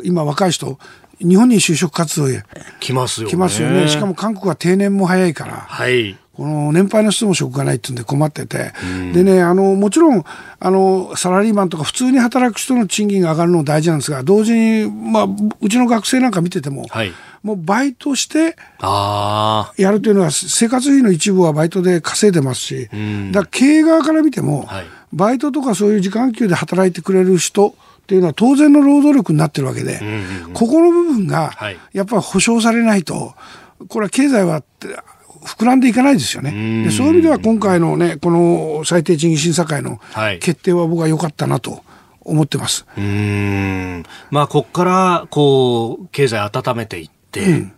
[0.04, 0.77] 今若い人、
[1.19, 2.43] 日本に就職活動へ
[2.80, 3.32] 来ますよね。
[3.32, 3.88] 来ますよね。
[3.88, 5.54] しかも韓国は定年も早いから。
[5.54, 6.17] はい。
[6.34, 8.71] この年配の人も職がないっていうんで困ってて、
[9.13, 10.23] でね、あの、もちろん、
[10.60, 15.27] あの、サラリーマンとか普通に働く人の賃金が上がるのも大事なんですが、同時に、まあ、
[15.60, 17.12] うちの学生なんか見てても、はい。
[17.43, 27.74] もうバイトしてあやるというのは、生活費の一部はバイトで稼いでますし、んだから経営側から見ても、はいバイトとかそういう時間給で働いてくれる人っ
[28.08, 30.02] ていうのは当然の労働力になってるわけで、
[30.54, 33.34] ここの部分がはい、やっぱり保障されないと、
[33.88, 34.63] これは経済は
[35.46, 36.83] 膨らんでいかないですよね。
[36.83, 41.83] でそういう意味では今回のね、この最低賃金審査会のはい決定は僕は良かったなと
[42.23, 42.85] 思ってます。
[42.98, 44.04] うん。
[44.29, 47.21] まあ、こっから、こう、経済温めていって、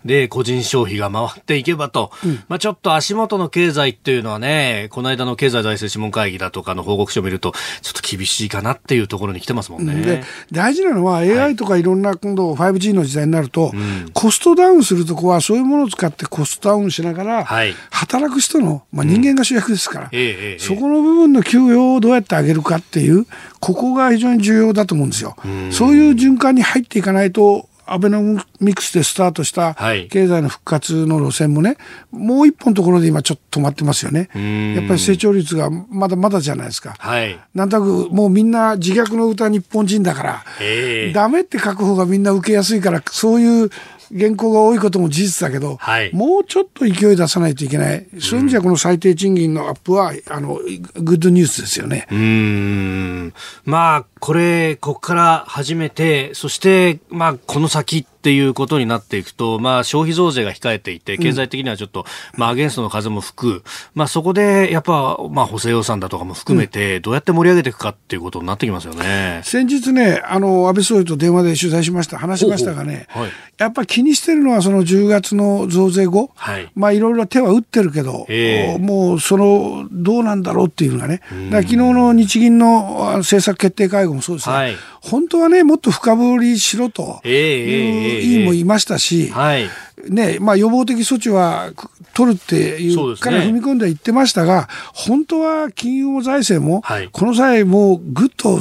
[0.06, 2.12] で、個人消費が回っていけばと、
[2.48, 9.94] まあ、ちょっと足元の経済っていうのはね、この間の経済財政諮問会議だとかの報告書を見ると、ちょっと厳しいかなっていうところに来てますもんね。
[10.02, 13.72] で大事なのは AI とかいろんな今度 5G の時代になると、
[14.14, 17.76] コストダウンするとこはそういうものを使ってコストダウンしながら、はい。
[17.92, 23.26] 働く人の、まあ、人間が主役ですから、ええええそこの部分の給与をどうやって上げるかっていう
[23.60, 25.36] ここが非常に重要だと思うんですよ。
[25.72, 31.78] そういう循環に入っていかないとアベノミクスでスタートしたはい経済の復活の路線もね、
[32.12, 34.30] もう一本のところで今ちょっと止まってますよね。
[34.38, 36.96] んやっぱり成長率がまだまだじゃないですか。
[36.98, 37.40] はい。
[37.54, 43.70] なんとなくもうみんな自虐の歌日本人だから、ええダメって書く方がみんな受けやすいから、そういう
[44.18, 48.06] 原稿が多いことも事実だけど、はいもうちょっと勢い出さないといけない。
[48.20, 50.60] そういう意味じゃこの最低賃金のアップは、あの、
[50.96, 52.08] グッドニュースですよね。
[52.12, 53.34] うーん。
[53.66, 62.06] まあ、これ、ここから始めて、そして、まあ、この先っていうことになっていくと、まあ、消費増税が控えていて、経済的にはちょっと、
[62.38, 63.64] まあ、アゲンストの風も吹く。
[63.96, 69.42] まあ、そこで、やっぱ、まあ、補正予算だとかも含めて、どうやって盛り上げていくかっていうことになってきますよね。
[69.44, 73.28] 先日ね、あの、安倍総理と電話で取材しました、話しましたがね、ほうほう。
[73.28, 73.32] はい。
[73.58, 76.72] やっぱり気にしてるのはその10月の増税後、はい。
[76.76, 78.78] まあいろいろ手は打ってるけど、ええ。
[78.78, 81.22] もうその、どうなんだろうっていうのがね、
[81.52, 84.76] だ昨日の日銀の政策決定会合もそうですね、はい。
[85.02, 89.70] 本当はね、もっと深掘りしろというええ委員もいましたし、はい。
[90.10, 98.60] ねまあ、予防的措置はく取るっていそうから踏み込んで言ってましたが、本当は金融も財政も、はいこの際、もうぐっと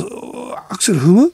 [0.68, 1.30] アクセル踏むっ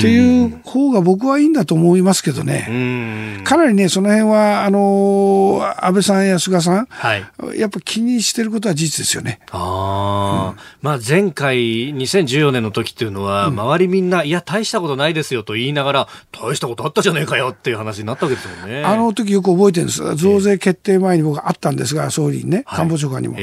[0.00, 3.42] ていう方が僕はいいんだと思いますけどうね。
[3.44, 7.24] かなりね、その辺は、あの安倍さんや菅さん、はい。
[7.56, 9.40] やっぱ気にしてることは事実ですよね。
[9.50, 18.84] ああ、まあ前回2014年の時っていうのは、周りみんな、いや、大したことないですよと言いながら、大したことあったじゃねえかよっていう話になったわけですもんね。
[18.84, 20.14] あの時よく覚えてるんです。
[20.16, 23.36] 増税決定前に僕会ったんですが、総理にね、はい官房長官にも。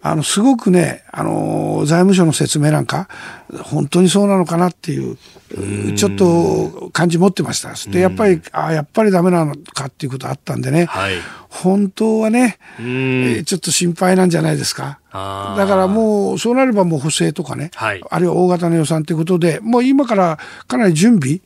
[0.00, 3.08] あの、すごくね、あの、財務省の説明なんか、
[3.64, 5.18] 本当にそうなのかなっていう、
[5.96, 7.72] ちょっと感じ持ってました。
[7.90, 11.14] で、やっぱり、あやっぱりダメなのかっていうことあったんでね、はい。
[11.48, 12.88] 本当はね、うえん。
[13.38, 14.98] ーちょっと心配なんじゃないですか。
[15.12, 21.40] だからもう、そうなればもう補正とかね、はいあるいは大型の予算ということで、もう今からかなり準備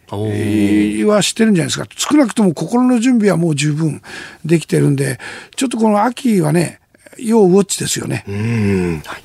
[1.07, 1.87] はしてるんじゃないですか。
[1.97, 4.03] 少なくとも心の準備はもう十分
[4.45, 5.19] できてるんで、
[5.57, 6.81] ちょっとこの秋はね、
[7.19, 8.25] 要ウォッチですよね。
[8.27, 9.03] うん。
[9.05, 9.23] はい。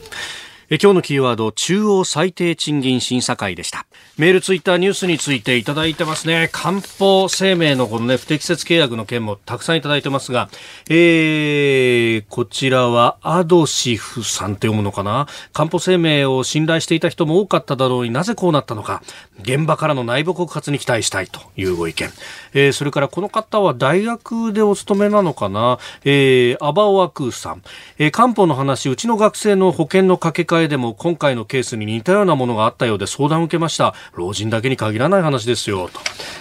[0.70, 3.86] え今日のキーワード、中央最低賃金審査会でした。
[4.18, 6.48] メール、ツイッター、ニュースについていただいてますね。
[6.54, 10.48] 官報生命のこのね、不適切契約の件もたくさんいただいてますが、
[10.90, 15.28] えー、こちらは、アドシフさんって読むのかな？
[15.52, 19.04] 官報生命を信頼していた人も多かっただろうになぜこうなったのか、
[19.42, 22.10] 現場からの内部告発に期待したいというご意見。
[22.54, 25.78] えー、それからこの方は大学でお勤めなのかな？
[26.06, 27.64] えー、アバオアクーさん。
[27.98, 33.94] えー、官報の話、うちの学生の保険の掛け替えでも今回のケースに似たようなものがあったようで相談を受けました。
[34.14, 35.90] 老人だけに限らない話ですよ。
[35.90, 36.00] と。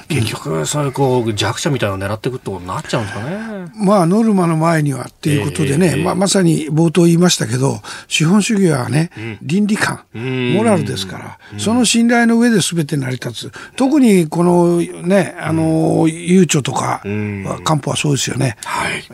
[0.08, 3.72] 結局、そういうこう、弱者みたいなのを狙っていくってことになっちゃうんですかね。
[3.74, 9.10] まあ、ノルマの前にはっていうことでね、ええまあ、まさに冒頭言いましたけど、資本主義はね、
[9.42, 13.52] 倫理観、モラルですから、その信頼の上で全て成り立つ。
[13.76, 18.56] 特にこのね、あの、悠長とかは、官報はそうですよね。
[18.64, 19.04] はい。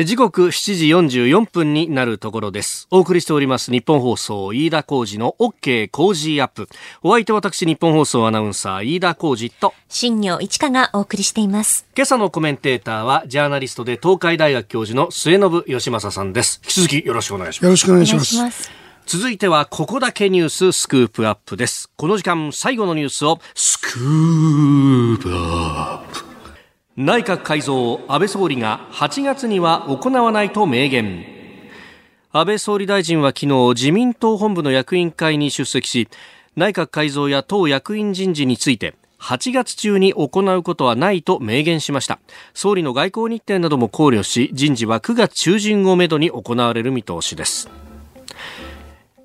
[0.00, 2.86] え時刻7時44分になるところです。
[2.92, 6.68] お送りしております日本放送飯田浩二の OK 工事アップ。
[7.02, 11.84] お相手は私日本放送アナウンサー飯田浩二と新業一華がお送りしています。
[11.96, 16.60] 今朝のコメンテーターはジャーナリストで東海大学教授の末信義正さんです。
[16.62, 17.64] 引き続きよろしくお願いします。
[17.64, 18.34] よろしくお願いしお願ます。
[18.34, 18.70] いします。
[19.06, 21.90] 続いてはここだけニューススクープアップです。
[21.96, 26.27] この時間最後のニュースをスクープアップ。
[27.00, 31.24] 内閣改造安倍総理が8月には行わないと明言。
[32.32, 36.08] 安倍総理大臣は昨日自民党本部の役員会に出席し
[36.56, 42.18] 内閣改造や党役員人事について8月中に行うことはないと明言しました
[42.52, 47.70] 総理の外交日程なども考慮し人事は9月中旬をめどに行われる見通しです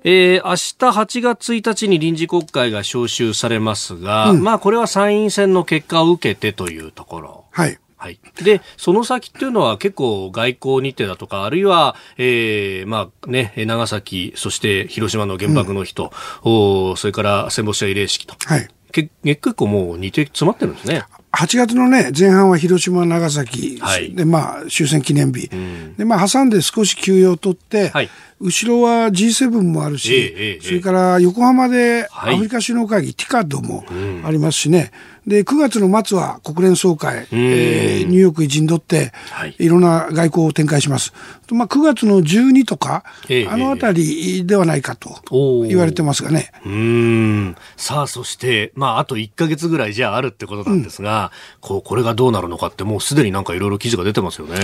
[0.06, 0.50] えー、明
[0.92, 7.44] 日8月1日に臨時国会が召集されますが、まあこれは参院選の結果を受けてというところ。
[7.50, 7.78] はい。
[7.96, 8.20] はい。
[8.42, 18.34] で、その先っていうのは結構外交日程だとか、あるいは、えー、まあね、長崎、そして広島の原爆の日と、おそれから戦没者慰霊式と。
[18.44, 18.68] はい。
[18.92, 21.04] け結構もう日程詰まってるんですね。
[21.32, 25.50] 8月のね、前半は広島、長崎、はいで、まあ、終戦記念日。
[25.96, 32.36] で、まあ、挟んで少し休養を取って、はい後ろは G7 もあるし、それから横浜でアはい。
[32.36, 33.84] フリカ首脳会議、ティカッドも
[34.24, 34.90] ありますしね、
[35.26, 39.56] で9月の末は国連総会、えーニューヨークに陣取って、はい。
[39.58, 41.12] い、ろんな外交を展開します。
[41.46, 45.20] とまあ、9月の12とか、ええあのあたりではないかと
[45.66, 46.50] 言われてますがね。
[46.64, 47.56] うーん。
[47.76, 54.56] さあ、そして、まあ、あと1ヶ月ぐらいじゃああるってことなんですが、こう、これがどうなるのかって、もうすでになんかいろいろ記事が出てますよね。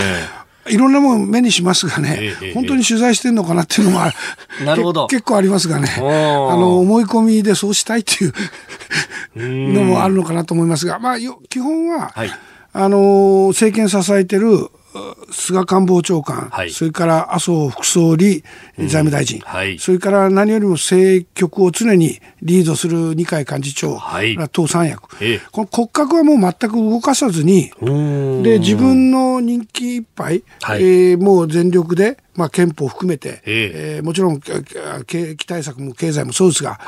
[0.68, 4.12] いろんなもん目にしますがね、本当に取材してるのかなっていうのもあ
[4.64, 5.06] なるほど。
[5.06, 12.30] け結構ありますがね、あの思い込みでそうしたいっていうのもあるのかなと思いますが、まあ、よ基本は、はい。
[12.72, 14.70] あの政権支えてるう
[15.30, 16.70] 菅官房長官、はい。
[16.70, 18.42] それから麻生副総理、
[18.76, 19.78] 財務大臣、はい。
[19.78, 24.36] それから何よりも政局を常にリードする二階幹事長、はい。
[24.52, 25.40] 党三役、ええ。
[25.52, 27.70] この骨格はもう全く動かさずに、
[28.42, 30.82] で自分の人気いっぱい、はい。
[30.82, 34.00] えーもう全力で、まあ、憲法を含めて、ええ。
[34.00, 34.52] ーもちろんけ
[35.06, 36.78] 景気対策も経済もそうですが、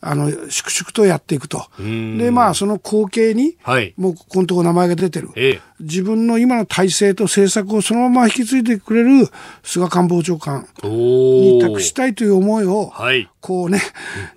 [0.00, 1.66] あの粛々とやっていくと。
[1.82, 2.18] ん。
[2.18, 3.94] でまあその後継に、はい。
[3.96, 5.60] もうここのところ名前が出てる、ええ。
[5.80, 9.28] 自分の今の体制と政策をそのまま引き継いでくれる
[9.62, 13.28] 菅官房長官おにー託したいという思いを、はい。
[13.40, 13.80] こうね、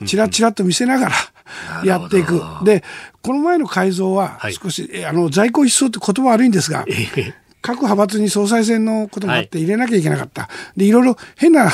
[0.05, 2.41] ちらちらっと見せながらやっていく。
[2.63, 2.83] で、
[3.21, 10.49] この前の改造ははい少し、えあの、在庫一掃って言葉悪いんですが、ええ各派閥に総裁選のこともあっはいて入れなきゃいけなかった。
[10.75, 11.71] で、いろいろ変な、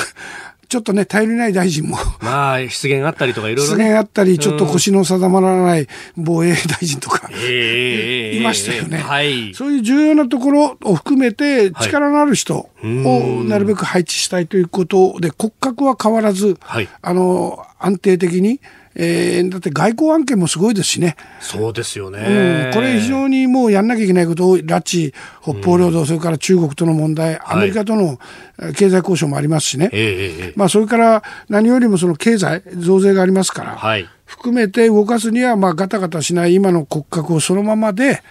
[0.69, 3.85] ちょっとね、頼りない大臣も、 まあ、失言あったりとかいろいろ失ね。
[3.85, 8.99] 言あったり、ちょっと腰の定まらない防衛大臣とか、いましたよね。
[8.99, 9.55] はい。
[9.55, 18.61] そういう重要なところを含めて、はい力のある人をなるべく配置したいということで、骨格は変わらず、はいあの、安定的に、
[19.01, 21.15] えーだって外交案件もすごいですしね。
[21.39, 22.67] そうですよね。
[22.67, 28.19] うん、これ非常にもうやんなきゃいけないことを、拉致、北方領土、それから中国との問題、アメリカとの
[28.59, 29.89] えー経済交渉もありますしね。
[29.93, 34.05] ええええええまあ、それから何よりもその経済、増税がありますから、はい。
[34.25, 38.21] 含めて動かすには、まあ、ガタガタしない今の骨格をそのままで、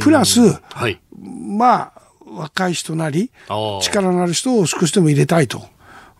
[0.00, 0.40] プラス、
[0.74, 1.00] はい。
[1.18, 3.30] まあ、若い人なり
[3.82, 5.71] 力のある人を少しでも入れたいと。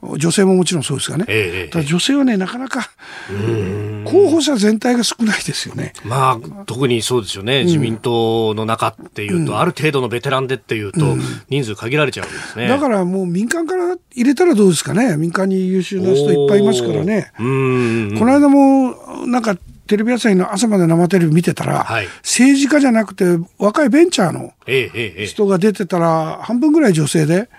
[0.03, 1.25] 女性ももちろんそうですがね。
[1.29, 2.91] ええええただ女性はね、なかなか、
[4.05, 5.93] 候補者全体が少ないですよね。
[6.05, 7.65] まあ、特にそうですよね。
[7.65, 11.17] 自民党の中っていうと、ある程度のベテランでっていうと、
[11.49, 12.67] 人数限られちゃうんですね。
[12.67, 15.17] だからもう民間から入れたらどうですかね。
[15.17, 17.31] 民間に優秀な人いっぱいいますからね。
[17.37, 19.57] この間も、なんか、
[19.93, 23.25] テレビ朝日の朝まで生テレビ見てたら、はい政治家じゃなくて
[23.59, 24.55] 若いベンチャーの。
[25.27, 27.51] 人が出てたら半分ぐらい女性で、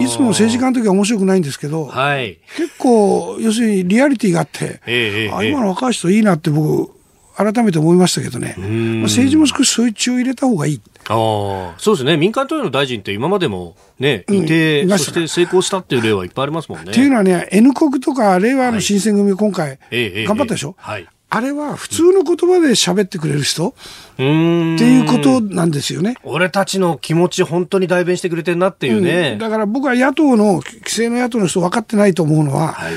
[0.00, 2.38] いつも政治家の時は面白くないんですけど、はい。
[2.56, 6.92] 結構、要するにリアリティがあって、えあ今の若い人いいなって僕、
[7.36, 8.68] 改めて思いましたけどね、まあ
[9.04, 10.80] 政治も少しそういう血を入れた方がいい。
[11.08, 12.18] ああ、そうですね。
[12.18, 16.90] 民間党への大臣って今までもね、いて、いましたそして成功したっていう例はいっぱいありますもんね。
[16.90, 21.06] っていうのはね、N 国とか令和の新選組、今回、頑張ったでしょ、はい。
[21.36, 23.68] あれは普通の言葉で喋ってくれる人。
[23.68, 26.16] っていうことなんですよね。
[26.22, 29.36] 俺たちの気持ち本当に代弁してくれてるなっていうね。
[29.38, 32.92] だから僕は野党の、規制の野党の人分かってないと思うのは、はい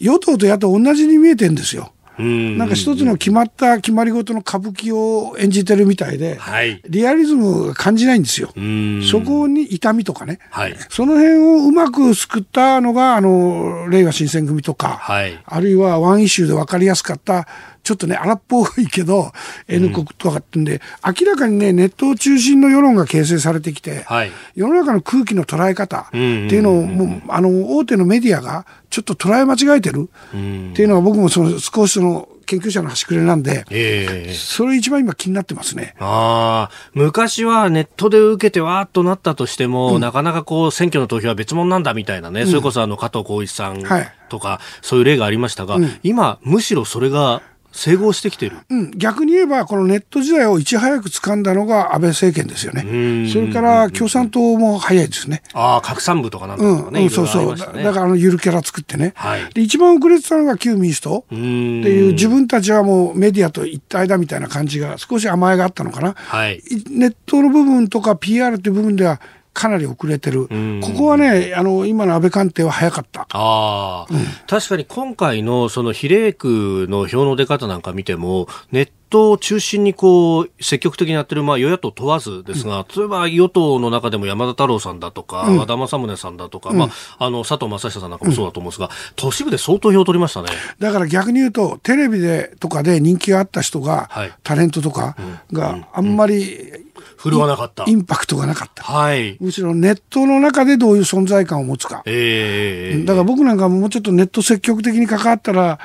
[0.00, 1.92] 与党と野党同じに見えてるんですよ。
[2.18, 2.58] うん。
[2.58, 6.82] なんか一つの決まった決まり事の歌舞伎を演じてるみたいで、はい。
[6.88, 8.50] リアリズムが感じないんですよ。
[8.56, 9.02] うん。
[9.04, 10.76] そこに痛みとかね、はい。
[10.88, 15.38] その辺をうまく救ったのが、あの、令和新選組とか、はい。
[15.44, 17.46] あるいはワンイシューで分かりやすかった、
[17.82, 19.32] ちょっとね、荒っぽいけど、
[19.68, 24.32] N 国とかってんで、明らかにね、ネット中心の世論が形成されてきて、はい。
[24.54, 34.34] 世の中の空気の捉え方ってんうんいうのを、もう、あの、大手のメディアがちょっと捉え間違えてるっていうのが僕もその少しその研究者の端くれなんで、ええ。
[34.34, 35.94] それ一番今気になってますね。
[36.00, 44.12] ああ、昔はネットで受けてわーっとなったとしても、なかなかこう選挙の投票は別物なんだみたいなね、それこそあの加藤浩一さんはい。
[44.28, 47.42] とか、そういう例がありましたが、今、むしろそれが
[47.72, 48.56] 整合してきてる。
[48.68, 53.28] うん、逆に言えば、このネット時代をいち早く掴んだのが安倍政権ですよね。
[53.32, 55.42] それから共産党も早いですね。
[55.52, 57.56] ああ、拡散部とかなんとうん、かね、うん、いろそそう。
[57.56, 57.82] だいうね。
[57.84, 59.12] だからあのゆるキャラ作ってね。
[59.16, 66.14] はいで一番遅れてたのが旧民主党っていう自分たちはもうメディアと一体だみたいな感じが少し甘えがあったのかな。
[66.16, 66.58] はい。
[66.58, 69.20] いネットの部分とか PR っていう部分では
[69.52, 70.48] かなり遅れてる。
[70.48, 73.22] ここはね、あの、今の安倍官邸は早かった。
[73.22, 74.06] ああ、
[74.46, 86.86] 確かに今回のその比例区の票の出方なんか見ても、ネッ党を中心にこう積極的にやってる、まあ、与野党問わずですが、例えば与党の中でも山田太郎さんだとか、和田政宗さんだとか、ま
[87.18, 90.48] あ、あの佐藤正久さんなんかもそうだと思うんですが、都市部で相当票を取りましたね。
[90.78, 95.16] だから逆に言うとテレビでとかで人気があった人が、はいタレントとか
[95.52, 96.72] があんまり
[97.16, 97.94] 振るわなかったイ。
[97.94, 98.82] ンパクトがなかった。
[98.82, 99.36] はい。
[99.40, 102.02] むしろネットの中でどういう存在感を持つか。
[102.06, 105.78] ええだから僕なんかもうちょっとネット積極的に関わったら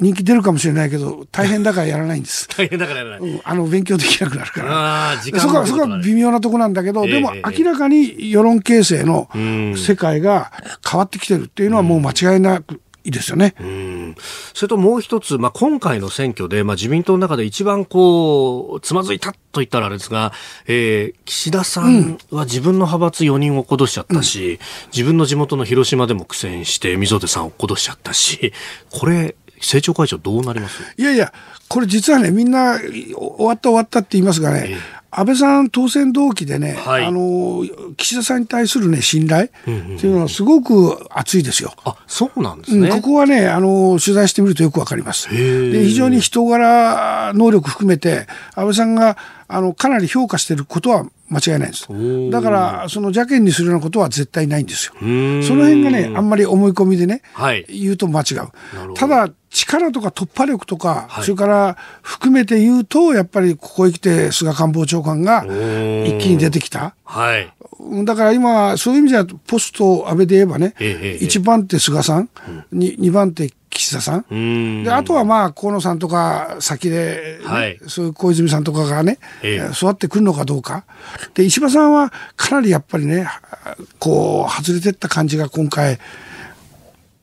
[0.00, 2.48] 人気出るかもしれないけど大変だからやらないんです。
[2.56, 3.30] 大変だからやらない。
[3.30, 4.72] うんあの勉強できなくなるから。
[4.72, 10.52] ああ、時間そこはそこは微妙なとこなんだけど、ええでもええ明らかに世論形成のん世界が
[10.88, 13.54] 変わってきてるっていうのはもう間違いなくいいですよね。
[13.60, 14.14] うん
[14.54, 20.32] それともう一つ、まあ、今回の選挙で、まあ、自民党の中で一番こう、つまずいたと言ったらあれですが、
[20.66, 24.58] えー岸田さんは自分の派閥4人を落っことしちゃったし、
[24.92, 28.52] 自分の地元の広島でも苦戦して、溝手さんを落っことしちゃったし、
[28.90, 30.82] これ、政調会長どうなります？
[30.96, 31.32] いやいや、
[31.70, 32.80] これ実はね、みんな
[33.14, 34.76] お終わった終わったって言いますがね、
[35.12, 37.64] 安倍さん当選同期でね、はいあの、
[37.96, 41.72] 岸田さんに対するね、信頼っていうのはすごく熱いですよ。
[41.84, 42.90] あ、そうなんですうんね。
[42.90, 45.28] ここはね、あの、取材してみるとよくわかります。
[45.28, 49.16] ーで、非常に人柄、能力含めて、安倍さんが、
[49.46, 51.86] あの、かなり評価していることは間違いないんです。
[51.86, 54.94] ーだから、その邪険にするようなことは絶対ないんですよ。
[55.00, 58.94] そんの辺がね、あんまり思い込みでね、はい言うと間違う。
[58.94, 61.59] ただ、力とか突破力とか、はいそれから
[62.02, 66.94] 含めて言うと、やっぱりここへ来て菅官房長官がー一気に出てきた。
[67.04, 67.44] はい。
[67.44, 72.28] うんだから今、そういう意味では、ポスト安倍で言えばね、ええええ1番手菅さん、
[72.70, 74.26] に2番手岸田さん。
[74.30, 74.84] うん。
[74.84, 77.78] であとはまあ河野さんとか先で、ねはい。
[77.86, 79.70] そういう小泉さんとかがね、ええ。
[79.72, 80.84] 育ってくるのかどうか。
[81.34, 83.28] で石破さんはかなりやっぱりね
[83.98, 85.98] こう外れてった感じが今回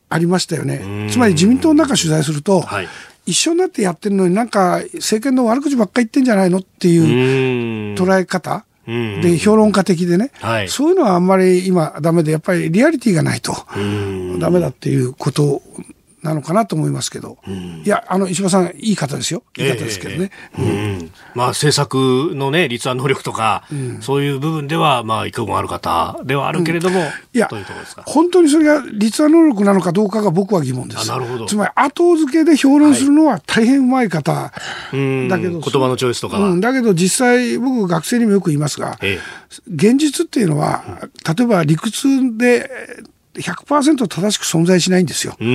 [0.10, 1.10] ありましたよね。
[1.12, 2.88] つまり自民党の中取材すると、はい
[3.28, 7.06] 一緒になってやってるのになんか政権の悪口ばっかり言ってんじゃないのっていうう
[7.94, 7.96] ん。
[7.96, 9.22] 捉え方、うん。
[9.22, 10.70] で評論家的でね、はい。
[10.70, 14.40] そういうのはあんまり今ダメでやっぱりリアリティがないとうん。
[14.40, 15.62] ダメだっていうこと
[16.28, 17.38] なのかなと思いますけど、
[17.84, 19.44] いやあの石破さんいい方ですよ。
[19.58, 21.00] いい方ですけどね、ええええ。
[21.00, 21.12] うん。
[21.34, 21.96] まあ政策
[22.36, 23.64] のね、立案能力とか、
[24.02, 27.00] そういう部分では、まあ、幾分ある方ではあるけれども、
[27.34, 27.50] いや。
[28.06, 31.12] 本当にそれが立案能力なのかどうかが僕は疑問です。
[31.12, 31.46] あなるほど。
[31.46, 34.52] つまり後付けで評論するのは大変うまい方、
[34.94, 35.28] うん。
[35.28, 36.50] だけど言葉のチョイスとかは。
[36.50, 39.20] うん、だけど実際僕学生にもよく言いますが、え。
[39.68, 40.84] 現実っていうのは、
[41.38, 42.70] 例えば理屈で
[43.42, 45.36] 100%正しく存在しないんですよ。
[45.40, 45.50] えうん。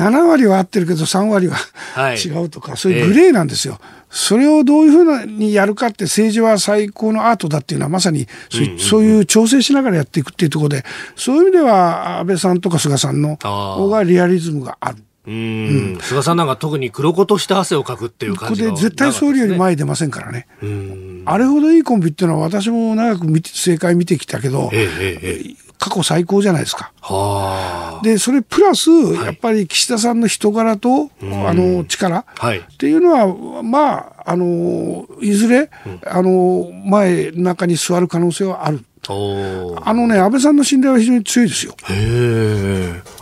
[0.00, 1.56] 7割は合ってるけど3割は、
[1.94, 3.78] はい違うとかそういうグレーなんですよ。
[4.10, 10.84] それをどういうふうにやるかって政治は最高のアートだっていうのはまさにそうい,、そういう調整しながらやっていくっていうところで
[11.16, 14.98] そういう意味では安倍さんとか菅さんの方がリアリズムがある。
[15.26, 15.98] うん。
[16.02, 20.46] 菅さんなんか特に黒子として汗をかくっていうここで感じが絶対総理より前に出ませんからね。
[20.62, 21.22] うん。
[21.24, 26.92] あれほどいいコンビっていうのは私も長く見て正解見てきたけど、ええええええ過去最高じゃないですか。
[27.00, 28.04] はあ。
[28.04, 32.24] で、それプラス、やっぱり岸田さんの人柄と、あの、力。
[32.36, 32.58] はい。
[32.58, 35.70] っていうのは、まあ、あの、いずれ、
[36.06, 38.84] あの、前、中に座る可能性はある。
[39.06, 41.74] あのね、安倍さんの信頼は非常に強いですよ。
[41.88, 43.14] へえ。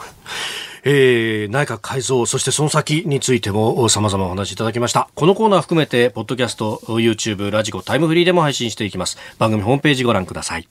[0.85, 5.09] えー、内閣改造、そしてその先についても様々お話しいただきました。
[5.15, 9.17] このコーナー含めて、ポッドキャスト、YouTube、ラジコ、タイムフリーでも配信していきます。
[9.39, 10.69] 番組ホームページご覧ください。